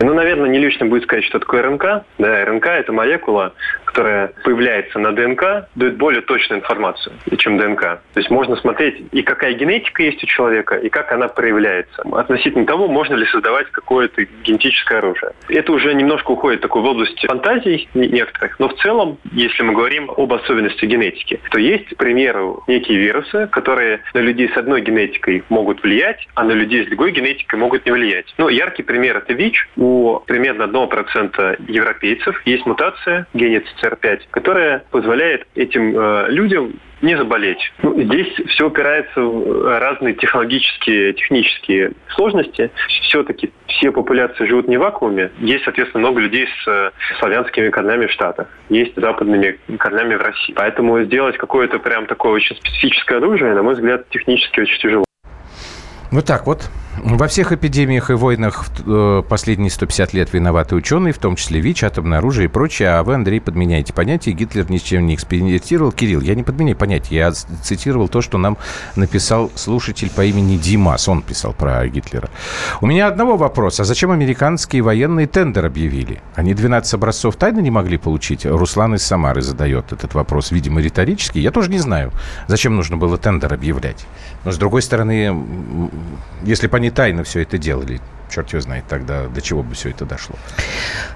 Ну, 0.00 0.12
наверное, 0.14 0.50
не 0.50 0.58
лично 0.58 0.86
будет 0.86 1.04
сказать, 1.04 1.24
что 1.24 1.38
такое 1.38 1.62
РНК. 1.62 2.04
Да, 2.18 2.44
РНК– 2.44 2.66
это 2.66 2.92
молекула, 2.92 3.54
которая 3.84 4.32
появляется 4.44 4.98
на 4.98 5.12
ДНК, 5.12 5.68
дает 5.74 5.96
более 5.96 6.20
точную 6.20 6.60
информацию, 6.60 7.14
чем 7.38 7.56
ДНК. 7.56 7.80
То 7.80 8.20
есть 8.20 8.30
можно 8.30 8.56
смотреть 8.56 9.02
и 9.12 9.22
какая 9.22 9.54
генетика 9.54 10.02
есть 10.02 10.22
у 10.22 10.26
человека, 10.26 10.76
и 10.76 10.88
как 10.90 11.12
она 11.12 11.28
проявляется. 11.28 12.02
Относительно 12.12 12.66
того, 12.66 12.88
можно 12.88 13.14
ли 13.14 13.24
создавать 13.26 13.70
какое-то 13.70 14.24
генетическое 14.44 14.98
оружие. 14.98 15.32
Это 15.48 15.72
уже 15.72 15.94
немножко 15.94 16.32
уходит 16.32 16.60
такой 16.60 16.82
в 16.82 16.84
область 16.84 17.26
фантазий 17.26 17.88
некоторых, 17.94 18.58
но 18.58 18.68
в 18.68 18.74
целом, 18.74 19.18
если 19.32 19.62
мы 19.62 19.72
говорим 19.72 20.10
об 20.10 20.32
особенностях 20.32 20.88
генетики, 20.88 21.40
то 21.50 21.58
есть, 21.58 21.88
к 21.88 21.96
примеру, 21.96 22.62
некие 22.66 22.98
вирусы, 22.98 23.46
которые 23.46 24.00
на 24.12 24.18
людей 24.18 24.50
с 24.52 24.56
одной 24.56 24.82
генетикой 24.82 25.42
могут 25.48 25.82
влиять, 25.82 26.26
а 26.34 26.44
на 26.44 26.52
людей 26.52 26.84
с 26.84 26.88
другой 26.88 27.12
генетикой 27.12 27.58
могут 27.58 27.86
не 27.86 27.92
влиять. 27.92 28.26
Ну, 28.36 28.48
яркий 28.48 28.82
пример– 28.82 29.16
это 29.18 29.32
ВИЧ. 29.32 29.68
У 29.86 30.18
примерно 30.26 30.64
1% 30.64 31.64
европейцев 31.68 32.42
есть 32.44 32.66
мутация 32.66 33.28
гене 33.34 33.62
CR5, 33.80 34.22
которая 34.32 34.84
позволяет 34.90 35.46
этим 35.54 35.96
э, 35.96 36.26
людям 36.28 36.72
не 37.02 37.16
заболеть. 37.16 37.72
Ну, 37.82 38.02
здесь 38.02 38.34
все 38.48 38.66
опирается 38.66 39.20
в 39.20 39.78
разные 39.78 40.14
технологические, 40.14 41.12
технические 41.12 41.92
сложности. 42.16 42.72
Все-таки 43.02 43.52
все 43.68 43.92
популяции 43.92 44.46
живут 44.46 44.66
не 44.66 44.76
в 44.76 44.80
вакууме. 44.80 45.30
Есть, 45.38 45.62
соответственно, 45.62 46.00
много 46.00 46.18
людей 46.18 46.48
с 46.48 46.68
э, 46.68 46.90
славянскими 47.20 47.68
корнями 47.70 48.06
в 48.06 48.10
Штатах. 48.10 48.48
Есть 48.68 48.96
западными 48.96 49.56
корнями 49.78 50.16
в 50.16 50.20
России. 50.20 50.52
Поэтому 50.56 51.00
сделать 51.04 51.36
какое-то 51.36 51.78
прям 51.78 52.06
такое 52.06 52.32
очень 52.32 52.56
специфическое 52.56 53.18
оружие, 53.18 53.54
на 53.54 53.62
мой 53.62 53.74
взгляд, 53.74 54.08
технически 54.08 54.58
очень 54.58 54.80
тяжело. 54.80 55.04
Вот 56.10 56.24
так 56.24 56.44
вот. 56.46 56.68
Во 57.02 57.28
всех 57.28 57.52
эпидемиях 57.52 58.10
и 58.10 58.14
войнах 58.14 58.66
э, 58.86 59.22
последние 59.28 59.70
150 59.70 60.14
лет 60.14 60.32
виноваты 60.32 60.74
ученые, 60.74 61.12
в 61.12 61.18
том 61.18 61.36
числе 61.36 61.60
ВИЧ, 61.60 61.84
атомное 61.84 62.18
оружие 62.18 62.46
и 62.46 62.48
прочее. 62.48 62.90
А 62.90 63.02
вы, 63.02 63.14
Андрей, 63.14 63.40
подменяете 63.40 63.92
понятие. 63.92 64.34
Гитлер 64.34 64.70
ни 64.70 64.78
с 64.78 64.82
чем 64.82 65.06
не 65.06 65.14
экспериментировал. 65.14 65.92
Кирилл, 65.92 66.20
я 66.20 66.34
не 66.34 66.42
подменяю 66.42 66.76
понятие. 66.76 67.18
Я 67.18 67.32
цитировал 67.32 68.08
то, 68.08 68.22
что 68.22 68.38
нам 68.38 68.56
написал 68.96 69.50
слушатель 69.54 70.10
по 70.10 70.24
имени 70.24 70.56
Димас. 70.56 71.08
Он 71.08 71.22
писал 71.22 71.52
про 71.52 71.86
Гитлера. 71.86 72.30
У 72.80 72.86
меня 72.86 73.08
одного 73.08 73.36
вопроса. 73.36 73.82
А 73.82 73.84
зачем 73.84 74.10
американские 74.10 74.82
военные 74.82 75.26
тендер 75.26 75.66
объявили? 75.66 76.20
Они 76.34 76.54
12 76.54 76.94
образцов 76.94 77.36
тайно 77.36 77.60
не 77.60 77.70
могли 77.70 77.98
получить? 77.98 78.46
Руслан 78.46 78.94
из 78.94 79.02
Самары 79.02 79.42
задает 79.42 79.92
этот 79.92 80.14
вопрос, 80.14 80.50
видимо, 80.50 80.80
риторический. 80.80 81.40
Я 81.40 81.50
тоже 81.50 81.70
не 81.70 81.78
знаю, 81.78 82.12
зачем 82.46 82.74
нужно 82.74 82.96
было 82.96 83.18
тендер 83.18 83.52
объявлять. 83.52 84.06
Но, 84.44 84.52
с 84.52 84.58
другой 84.58 84.82
стороны, 84.82 85.90
если 86.42 86.68
бы 86.68 86.76
они 86.86 86.90
тайно 86.92 87.24
все 87.24 87.42
это 87.42 87.58
делали, 87.58 88.00
черт 88.30 88.50
его 88.52 88.60
знает 88.62 88.84
тогда, 88.88 89.26
до 89.26 89.40
чего 89.42 89.62
бы 89.64 89.74
все 89.74 89.90
это 89.90 90.04
дошло. 90.04 90.36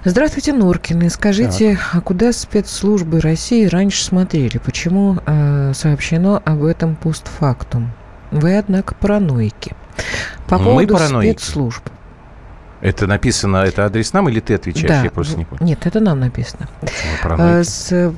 Здравствуйте, 0.04 0.52
Норкины. 0.52 1.08
Скажите, 1.10 1.76
так. 1.76 1.90
а 1.92 2.00
куда 2.00 2.32
спецслужбы 2.32 3.20
России 3.20 3.66
раньше 3.66 4.02
смотрели? 4.02 4.58
Почему 4.58 5.18
э, 5.24 5.72
сообщено 5.74 6.42
об 6.44 6.64
этом 6.64 6.96
постфактум? 6.96 7.92
Вы, 8.32 8.58
однако, 8.58 8.94
параноики. 8.96 9.74
По 10.48 10.58
поводу 10.58 10.74
Мы 10.74 10.86
параноики. 10.86 11.38
спецслужб. 11.38 11.84
Это 12.80 13.06
написано, 13.06 13.58
это 13.58 13.84
адрес 13.84 14.12
нам 14.14 14.28
или 14.28 14.40
ты 14.40 14.54
отвечаешь? 14.54 14.88
Да. 14.88 15.02
Я 15.02 15.10
просто 15.10 15.36
не 15.36 15.44
понял. 15.44 15.64
Нет, 15.64 15.84
это 15.84 16.00
нам 16.00 16.20
написано. 16.20 16.66
А, 17.22 17.62
с, 17.62 18.12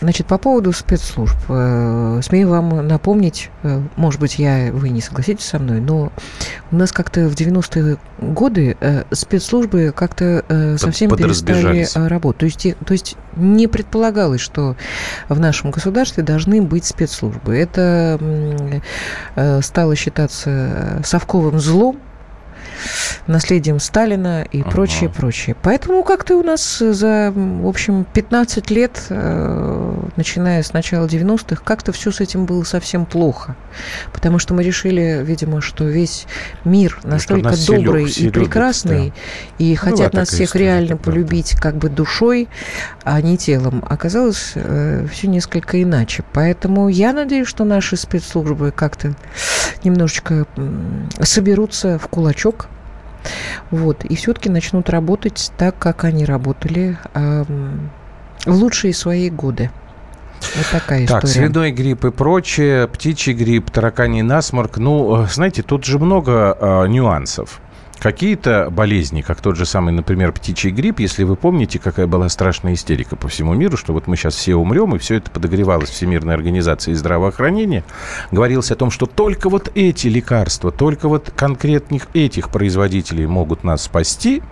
значит, 0.00 0.26
по 0.26 0.36
поводу 0.36 0.72
спецслужб. 0.72 1.36
Э, 1.48 2.20
смею 2.22 2.50
вам 2.50 2.86
напомнить, 2.86 3.50
э, 3.62 3.80
может 3.96 4.20
быть, 4.20 4.38
я, 4.38 4.70
вы 4.70 4.90
не 4.90 5.00
согласитесь 5.00 5.46
со 5.46 5.58
мной, 5.58 5.80
но 5.80 6.12
у 6.70 6.76
нас 6.76 6.92
как-то 6.92 7.28
в 7.28 7.34
90-е 7.34 7.96
годы 8.20 8.76
э, 8.80 9.04
спецслужбы 9.12 9.92
как-то 9.96 10.44
совсем 10.78 11.10
перестали 11.16 11.86
работать. 12.08 12.40
То 12.40 12.46
есть, 12.46 12.76
то 12.84 12.92
есть 12.92 13.16
не 13.36 13.66
предполагалось, 13.66 14.40
что 14.40 14.76
в 15.28 15.40
нашем 15.40 15.70
государстве 15.70 16.22
должны 16.22 16.60
быть 16.60 16.84
спецслужбы. 16.84 17.56
Это 17.56 18.18
стало 19.62 19.96
считаться 19.96 21.00
совковым 21.04 21.58
злом, 21.58 21.98
наследием 23.26 23.80
Сталина 23.80 24.42
и 24.42 24.62
прочее, 24.62 25.10
uh 25.10 25.12
прочее. 25.16 25.56
Поэтому 25.62 26.02
как-то 26.02 26.36
у 26.36 26.42
нас 26.42 26.78
за, 26.78 27.32
в 27.34 27.66
общем, 27.66 28.04
15 28.12 28.70
лет, 28.70 29.06
э, 29.08 29.94
начиная 30.16 30.62
с 30.62 30.72
начала 30.72 31.06
90-х, 31.06 31.62
как-то 31.64 31.92
все 31.92 32.10
с 32.10 32.20
этим 32.20 32.46
было 32.46 32.64
совсем 32.64 33.06
плохо. 33.06 33.56
Потому 34.12 34.38
что 34.38 34.54
мы 34.54 34.62
решили, 34.62 35.20
видимо, 35.22 35.60
что 35.60 35.84
весь 35.84 36.26
мир 36.64 36.98
настолько 37.04 37.54
добрый 37.66 38.10
и 38.10 38.30
прекрасный, 38.30 39.04
любят, 39.04 39.14
да. 39.58 39.64
и 39.64 39.70
ну, 39.70 39.76
хотят 39.76 40.14
нас 40.14 40.28
всех 40.28 40.48
история, 40.48 40.64
реально 40.64 40.96
полюбить 40.96 41.52
как 41.60 41.76
бы 41.76 41.88
душой, 41.88 42.48
а 43.04 43.20
не 43.20 43.36
телом. 43.36 43.84
Оказалось 43.88 44.52
э, 44.54 45.06
все 45.10 45.28
несколько 45.28 45.82
иначе. 45.82 46.24
Поэтому 46.32 46.88
я 46.88 47.12
надеюсь, 47.12 47.48
что 47.48 47.64
наши 47.64 47.96
спецслужбы 47.96 48.72
как-то 48.74 49.14
немножечко 49.84 50.46
соберутся 51.20 51.98
в 51.98 52.08
кулачок, 52.08 52.68
вот, 53.70 54.04
и 54.04 54.14
все-таки 54.16 54.48
начнут 54.48 54.90
работать 54.90 55.52
так, 55.56 55.78
как 55.78 56.04
они 56.04 56.24
работали 56.24 56.98
э, 57.14 57.44
в 58.44 58.52
лучшие 58.52 58.94
свои 58.94 59.30
годы. 59.30 59.70
Вот 60.56 60.66
такая 60.70 61.06
так, 61.06 61.24
история. 61.24 61.48
свиной 61.48 61.70
грипп 61.70 62.04
и 62.04 62.10
прочее, 62.10 62.88
птичий 62.88 63.32
грипп, 63.32 63.70
тараканий 63.70 64.22
насморк. 64.22 64.76
Ну, 64.78 65.24
э, 65.24 65.26
знаете, 65.28 65.62
тут 65.62 65.84
же 65.84 65.98
много 65.98 66.56
э, 66.58 66.86
нюансов. 66.88 67.60
Какие-то 68.02 68.68
болезни, 68.68 69.20
как 69.20 69.40
тот 69.40 69.54
же 69.54 69.64
самый, 69.64 69.94
например, 69.94 70.32
птичий 70.32 70.70
грипп, 70.70 70.98
если 70.98 71.22
вы 71.22 71.36
помните, 71.36 71.78
какая 71.78 72.08
была 72.08 72.28
страшная 72.28 72.74
истерика 72.74 73.14
по 73.14 73.28
всему 73.28 73.54
миру, 73.54 73.76
что 73.76 73.92
вот 73.92 74.08
мы 74.08 74.16
сейчас 74.16 74.34
все 74.34 74.56
умрем, 74.56 74.96
и 74.96 74.98
все 74.98 75.18
это 75.18 75.30
подогревалось 75.30 75.90
Всемирной 75.90 76.34
организацией 76.34 76.96
здравоохранения, 76.96 77.84
говорилось 78.32 78.72
о 78.72 78.74
том, 78.74 78.90
что 78.90 79.06
только 79.06 79.48
вот 79.48 79.70
эти 79.76 80.08
лекарства, 80.08 80.72
только 80.72 81.08
вот 81.08 81.32
конкретных 81.36 82.08
этих 82.12 82.48
производителей 82.48 83.26
могут 83.26 83.62
нас 83.62 83.84
спасти, 83.84 84.42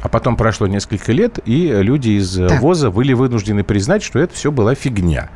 а 0.00 0.08
потом 0.08 0.36
прошло 0.36 0.66
несколько 0.66 1.12
лет, 1.12 1.38
и 1.44 1.68
люди 1.68 2.08
из 2.18 2.34
так. 2.34 2.60
ВОЗа 2.60 2.90
были 2.90 3.12
вынуждены 3.12 3.62
признать, 3.62 4.02
что 4.02 4.18
это 4.18 4.34
все 4.34 4.50
была 4.50 4.74
фигня. 4.74 5.30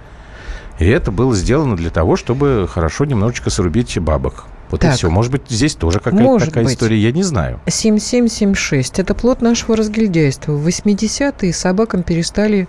И 0.80 0.86
это 0.86 1.12
было 1.12 1.32
сделано 1.36 1.76
для 1.76 1.90
того, 1.90 2.16
чтобы 2.16 2.68
хорошо 2.68 3.04
немножечко 3.04 3.50
срубить 3.50 3.96
бабок. 4.00 4.46
Вот 4.74 4.80
так. 4.80 4.94
и 4.94 4.96
все. 4.96 5.08
Может 5.08 5.30
быть, 5.30 5.42
здесь 5.48 5.76
тоже 5.76 6.00
какая-то 6.00 6.46
такая 6.46 6.64
быть. 6.64 6.74
история, 6.74 6.98
я 6.98 7.12
не 7.12 7.22
знаю. 7.22 7.60
7776. 7.68 8.98
Это 8.98 9.14
плод 9.14 9.40
нашего 9.40 9.76
разгильдяйства. 9.76 10.50
В 10.50 10.66
80-е 10.66 11.52
собакам 11.52 12.02
перестали 12.02 12.66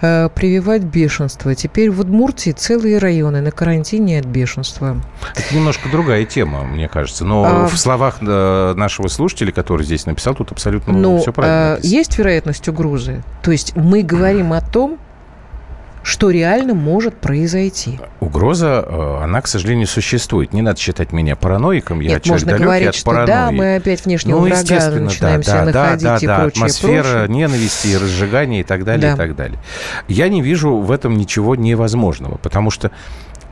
э, 0.00 0.28
прививать 0.32 0.82
бешенство. 0.82 1.52
Теперь 1.56 1.90
в 1.90 1.98
Удмуртии 1.98 2.52
целые 2.52 2.98
районы 2.98 3.40
на 3.40 3.50
карантине 3.50 4.20
от 4.20 4.26
бешенства. 4.26 5.02
Это 5.34 5.52
немножко 5.52 5.88
другая 5.90 6.24
тема, 6.26 6.62
мне 6.62 6.88
кажется. 6.88 7.24
Но 7.24 7.44
а... 7.44 7.66
в 7.66 7.76
словах 7.76 8.18
э, 8.20 8.74
нашего 8.76 9.08
слушателя, 9.08 9.50
который 9.50 9.84
здесь 9.84 10.06
написал, 10.06 10.36
тут 10.36 10.52
абсолютно 10.52 10.92
ну, 10.92 11.18
все 11.18 11.32
правильно. 11.32 11.76
Э, 11.76 11.80
есть 11.82 12.18
вероятность 12.18 12.68
угрозы? 12.68 13.24
То 13.42 13.50
есть 13.50 13.74
мы 13.74 14.02
говорим 14.02 14.52
о 14.52 14.60
том, 14.60 15.00
что 16.02 16.30
реально 16.30 16.74
может 16.74 17.14
произойти. 17.16 18.00
Угроза, 18.20 18.84
э, 18.86 19.18
она, 19.22 19.40
к 19.40 19.46
сожалению, 19.46 19.86
существует. 19.86 20.52
Не 20.52 20.62
надо 20.62 20.80
считать 20.80 21.12
меня 21.12 21.36
параноиком, 21.36 22.00
я 22.00 22.10
Нет, 22.10 22.22
человек 22.22 22.46
можно 22.46 22.64
говорить, 22.64 22.88
от 22.88 22.94
что 22.94 23.06
паранойи. 23.06 23.28
да, 23.28 23.50
мы 23.50 23.76
опять 23.76 24.04
внешнего 24.04 24.38
ну, 24.38 24.46
врага 24.46 24.90
начинаем 24.90 25.42
да, 25.42 25.64
да, 25.64 25.64
находить 25.64 26.04
да, 26.04 26.18
да, 26.18 26.18
и 26.18 26.26
да, 26.26 26.38
прочее, 26.40 26.62
атмосфера 26.64 27.02
прочее. 27.02 27.28
ненависти, 27.28 27.94
разжигания 27.94 28.60
и 28.60 28.64
так 28.64 28.84
далее, 28.84 29.08
да. 29.08 29.14
и 29.14 29.16
так 29.16 29.36
далее. 29.36 29.58
Я 30.08 30.28
не 30.28 30.42
вижу 30.42 30.76
в 30.76 30.90
этом 30.90 31.16
ничего 31.16 31.54
невозможного, 31.54 32.36
потому 32.36 32.70
что 32.70 32.90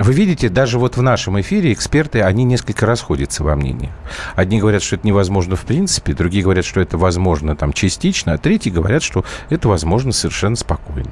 вы 0.01 0.15
видите, 0.15 0.49
даже 0.49 0.79
вот 0.79 0.97
в 0.97 1.03
нашем 1.03 1.39
эфире 1.43 1.75
эксперты, 1.75 2.23
они 2.23 2.45
несколько 2.45 2.87
расходятся 2.87 3.45
во 3.45 3.55
мнении. 3.55 3.91
Одни 4.35 4.59
говорят, 4.59 4.83
что 4.83 4.97
это 4.97 5.07
невозможно 5.07 5.57
в 5.57 5.67
принципе, 5.67 6.15
другие 6.15 6.43
говорят, 6.43 6.65
что 6.65 6.81
это 6.81 6.97
возможно 6.97 7.55
там 7.55 7.75
частично, 7.75 8.33
а 8.33 8.39
третьи 8.39 8.71
говорят, 8.71 9.03
что 9.03 9.27
это 9.51 9.69
возможно 9.69 10.13
совершенно 10.13 10.57
спокойно. 10.57 11.11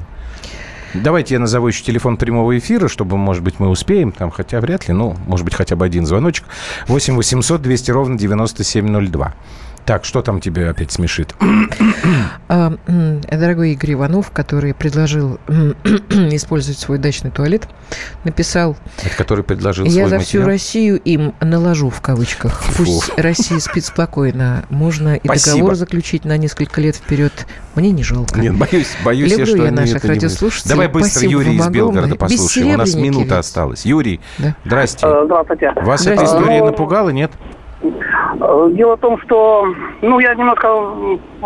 Давайте 0.95 1.35
я 1.35 1.41
назову 1.41 1.69
еще 1.69 1.85
телефон 1.85 2.17
прямого 2.17 2.57
эфира, 2.57 2.89
чтобы, 2.89 3.17
может 3.17 3.43
быть, 3.43 3.61
мы 3.61 3.69
успеем, 3.69 4.13
там, 4.13 4.31
хотя 4.31 4.61
вряд 4.61 4.89
ли, 4.89 4.95
ну, 4.95 5.17
может 5.27 5.45
быть, 5.45 5.55
хотя 5.55 5.77
бы 5.77 5.85
один 5.85 6.07
звоночек. 6.07 6.47
8 6.87 7.15
800 7.15 7.61
200 7.61 7.91
ровно 7.91 8.19
9702. 8.19 9.35
Так, 9.89 10.05
что 10.05 10.21
там 10.21 10.39
тебе 10.39 10.69
опять 10.69 10.93
смешит? 10.93 11.35
А, 12.51 12.73
дорогой 13.31 13.73
Игорь 13.73 13.93
Иванов, 13.93 14.31
который 14.31 14.73
предложил 14.73 15.39
использовать 15.49 16.79
свой 16.79 16.97
дачный 16.99 17.31
туалет, 17.31 17.69
написал... 18.25 18.77
Это 19.05 19.15
который 19.17 19.45
предложил 19.45 19.85
Я 19.85 19.93
свой 19.93 20.09
за 20.09 20.17
материал? 20.17 20.43
всю 20.45 20.47
Россию 20.47 20.99
им 21.01 21.35
наложу 21.41 21.91
в 21.91 22.01
кавычках. 22.01 22.63
Пусть 22.77 23.13
Россия 23.19 23.59
спит 23.59 23.85
спокойно. 23.85 24.65
Можно 24.71 25.17
и 25.17 25.27
Спасибо. 25.27 25.57
договор 25.57 25.75
заключить 25.75 26.25
на 26.25 26.39
несколько 26.39 26.81
лет 26.81 26.97
вперед. 26.97 27.47
Мне 27.75 27.91
не 27.91 28.03
жалко. 28.03 28.41
Нет, 28.41 28.57
боюсь, 28.57 28.97
боюсь 29.05 29.31
Люблю 29.33 29.45
я, 29.45 29.55
что 29.55 29.65
я 29.65 29.71
наших 29.71 30.05
радиослушателей. 30.05 30.71
Давай 30.71 30.89
быстро 30.89 31.21
Спасибо 31.21 31.33
Юрий 31.33 31.57
из 31.57 31.69
Белгорода 31.69 32.17
послушаем. 32.17 32.75
У 32.75 32.77
нас 32.79 32.95
минута 32.95 33.39
осталась. 33.39 33.85
Юрий, 33.85 34.21
Да. 34.39 34.57
здрасте. 34.65 35.07
Э, 35.07 35.23
Здравствуйте. 35.25 35.73
Вас 35.77 36.07
эта 36.07 36.25
история 36.25 36.65
напугала, 36.65 37.11
нет? 37.11 37.31
Дело 37.81 38.97
в 38.97 39.01
том, 39.01 39.19
что, 39.23 39.67
ну, 40.03 40.19
я 40.19 40.35
немножко 40.35 40.69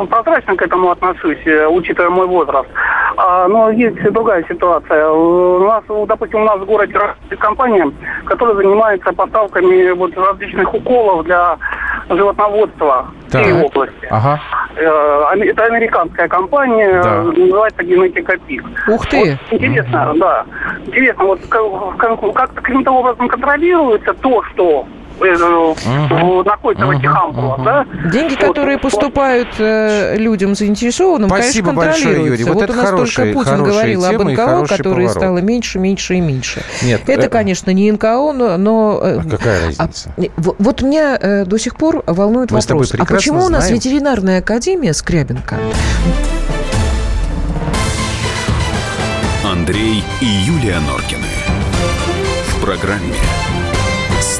прозрачно 0.08 0.56
к 0.56 0.62
этому 0.62 0.90
отношусь, 0.90 1.46
э, 1.46 1.66
учитывая 1.66 2.10
мой 2.10 2.26
возраст. 2.26 2.68
А, 3.16 3.46
но 3.48 3.70
есть 3.70 4.02
другая 4.12 4.44
ситуация. 4.48 5.10
У 5.10 5.64
нас, 5.66 5.84
допустим, 6.06 6.42
у 6.42 6.44
нас 6.44 6.58
в 6.58 6.64
городе 6.64 6.94
работает 6.94 7.40
компания, 7.40 7.92
которая 8.24 8.54
занимается 8.56 9.12
поставками 9.12 9.90
вот 9.90 10.16
различных 10.16 10.72
уколов 10.72 11.24
для 11.24 11.58
животноводства 12.08 13.06
в 13.28 13.32
Так. 13.32 13.42
всей 13.42 13.62
области. 13.62 14.06
Ага. 14.10 14.40
Э, 14.76 15.34
Это 15.42 15.64
американская 15.66 16.28
компания, 16.28 17.02
Да. 17.02 17.22
называется 17.24 17.82
Генетика 17.84 18.36
Пик. 18.46 18.64
Ух 18.88 19.06
ты! 19.06 19.38
Вот 19.50 19.60
интересно, 19.60 20.14
да. 20.16 20.44
Интересно, 20.86 21.24
вот 21.26 21.40
как- 21.48 21.96
как- 21.98 22.32
как-то 22.34 22.60
каким-то 22.62 22.90
образом 22.92 23.28
контролируется 23.28 24.14
то, 24.14 24.42
что 24.44 24.86
э, 25.24 26.42
находится 26.44 26.86
в 26.86 26.90
ампулах, 26.90 27.58
Мгм. 27.58 27.64
да? 27.64 27.86
Деньги, 28.10 28.32
Вот. 28.34 28.48
которые 28.48 28.78
поступают 28.78 29.48
э, 29.58 30.16
людям 30.16 30.54
заинтересованным, 30.54 31.28
Спасибо 31.28 31.70
конечно, 31.70 31.72
большое, 31.86 32.04
контролируются. 32.14 32.42
Юрий. 32.42 32.44
Вот 32.44 32.54
вот 32.54 32.62
это 32.64 32.72
у 32.72 32.76
нас 32.76 32.90
хорошая- 32.90 33.32
только 33.32 33.50
Путин 33.50 33.64
говорил 33.64 34.04
об 34.04 34.22
НКО, 34.22 34.66
которые 34.68 35.08
стало 35.08 35.38
меньше, 35.38 35.78
меньше 35.78 36.14
и 36.14 36.20
меньше. 36.20 36.62
Нет, 36.82 37.02
Это, 37.06 37.26
э, 37.26 37.28
конечно, 37.28 37.70
не 37.70 37.90
НКО, 37.92 38.32
но... 38.32 38.56
но, 38.56 39.00
э, 39.02 39.20
А 39.20 39.30
какая 39.30 39.58
а, 39.58 39.66
разница? 39.66 40.14
э, 40.16 40.22
вот 40.36 40.82
меня 40.82 41.18
э, 41.20 41.44
до 41.44 41.58
сих 41.58 41.76
пор 41.76 42.02
волнует 42.06 42.50
Мы 42.50 42.58
вопрос, 42.60 42.92
а 42.98 43.04
почему 43.04 43.44
у 43.44 43.48
нас 43.48 43.70
ветеринарная 43.70 44.38
академия 44.40 44.92
Скрябинка 44.92 45.56
Андрей 49.44 50.02
и 50.20 50.24
Юлия 50.24 50.78
Норкины. 50.80 51.26
В 52.48 52.64
программе 52.64 53.14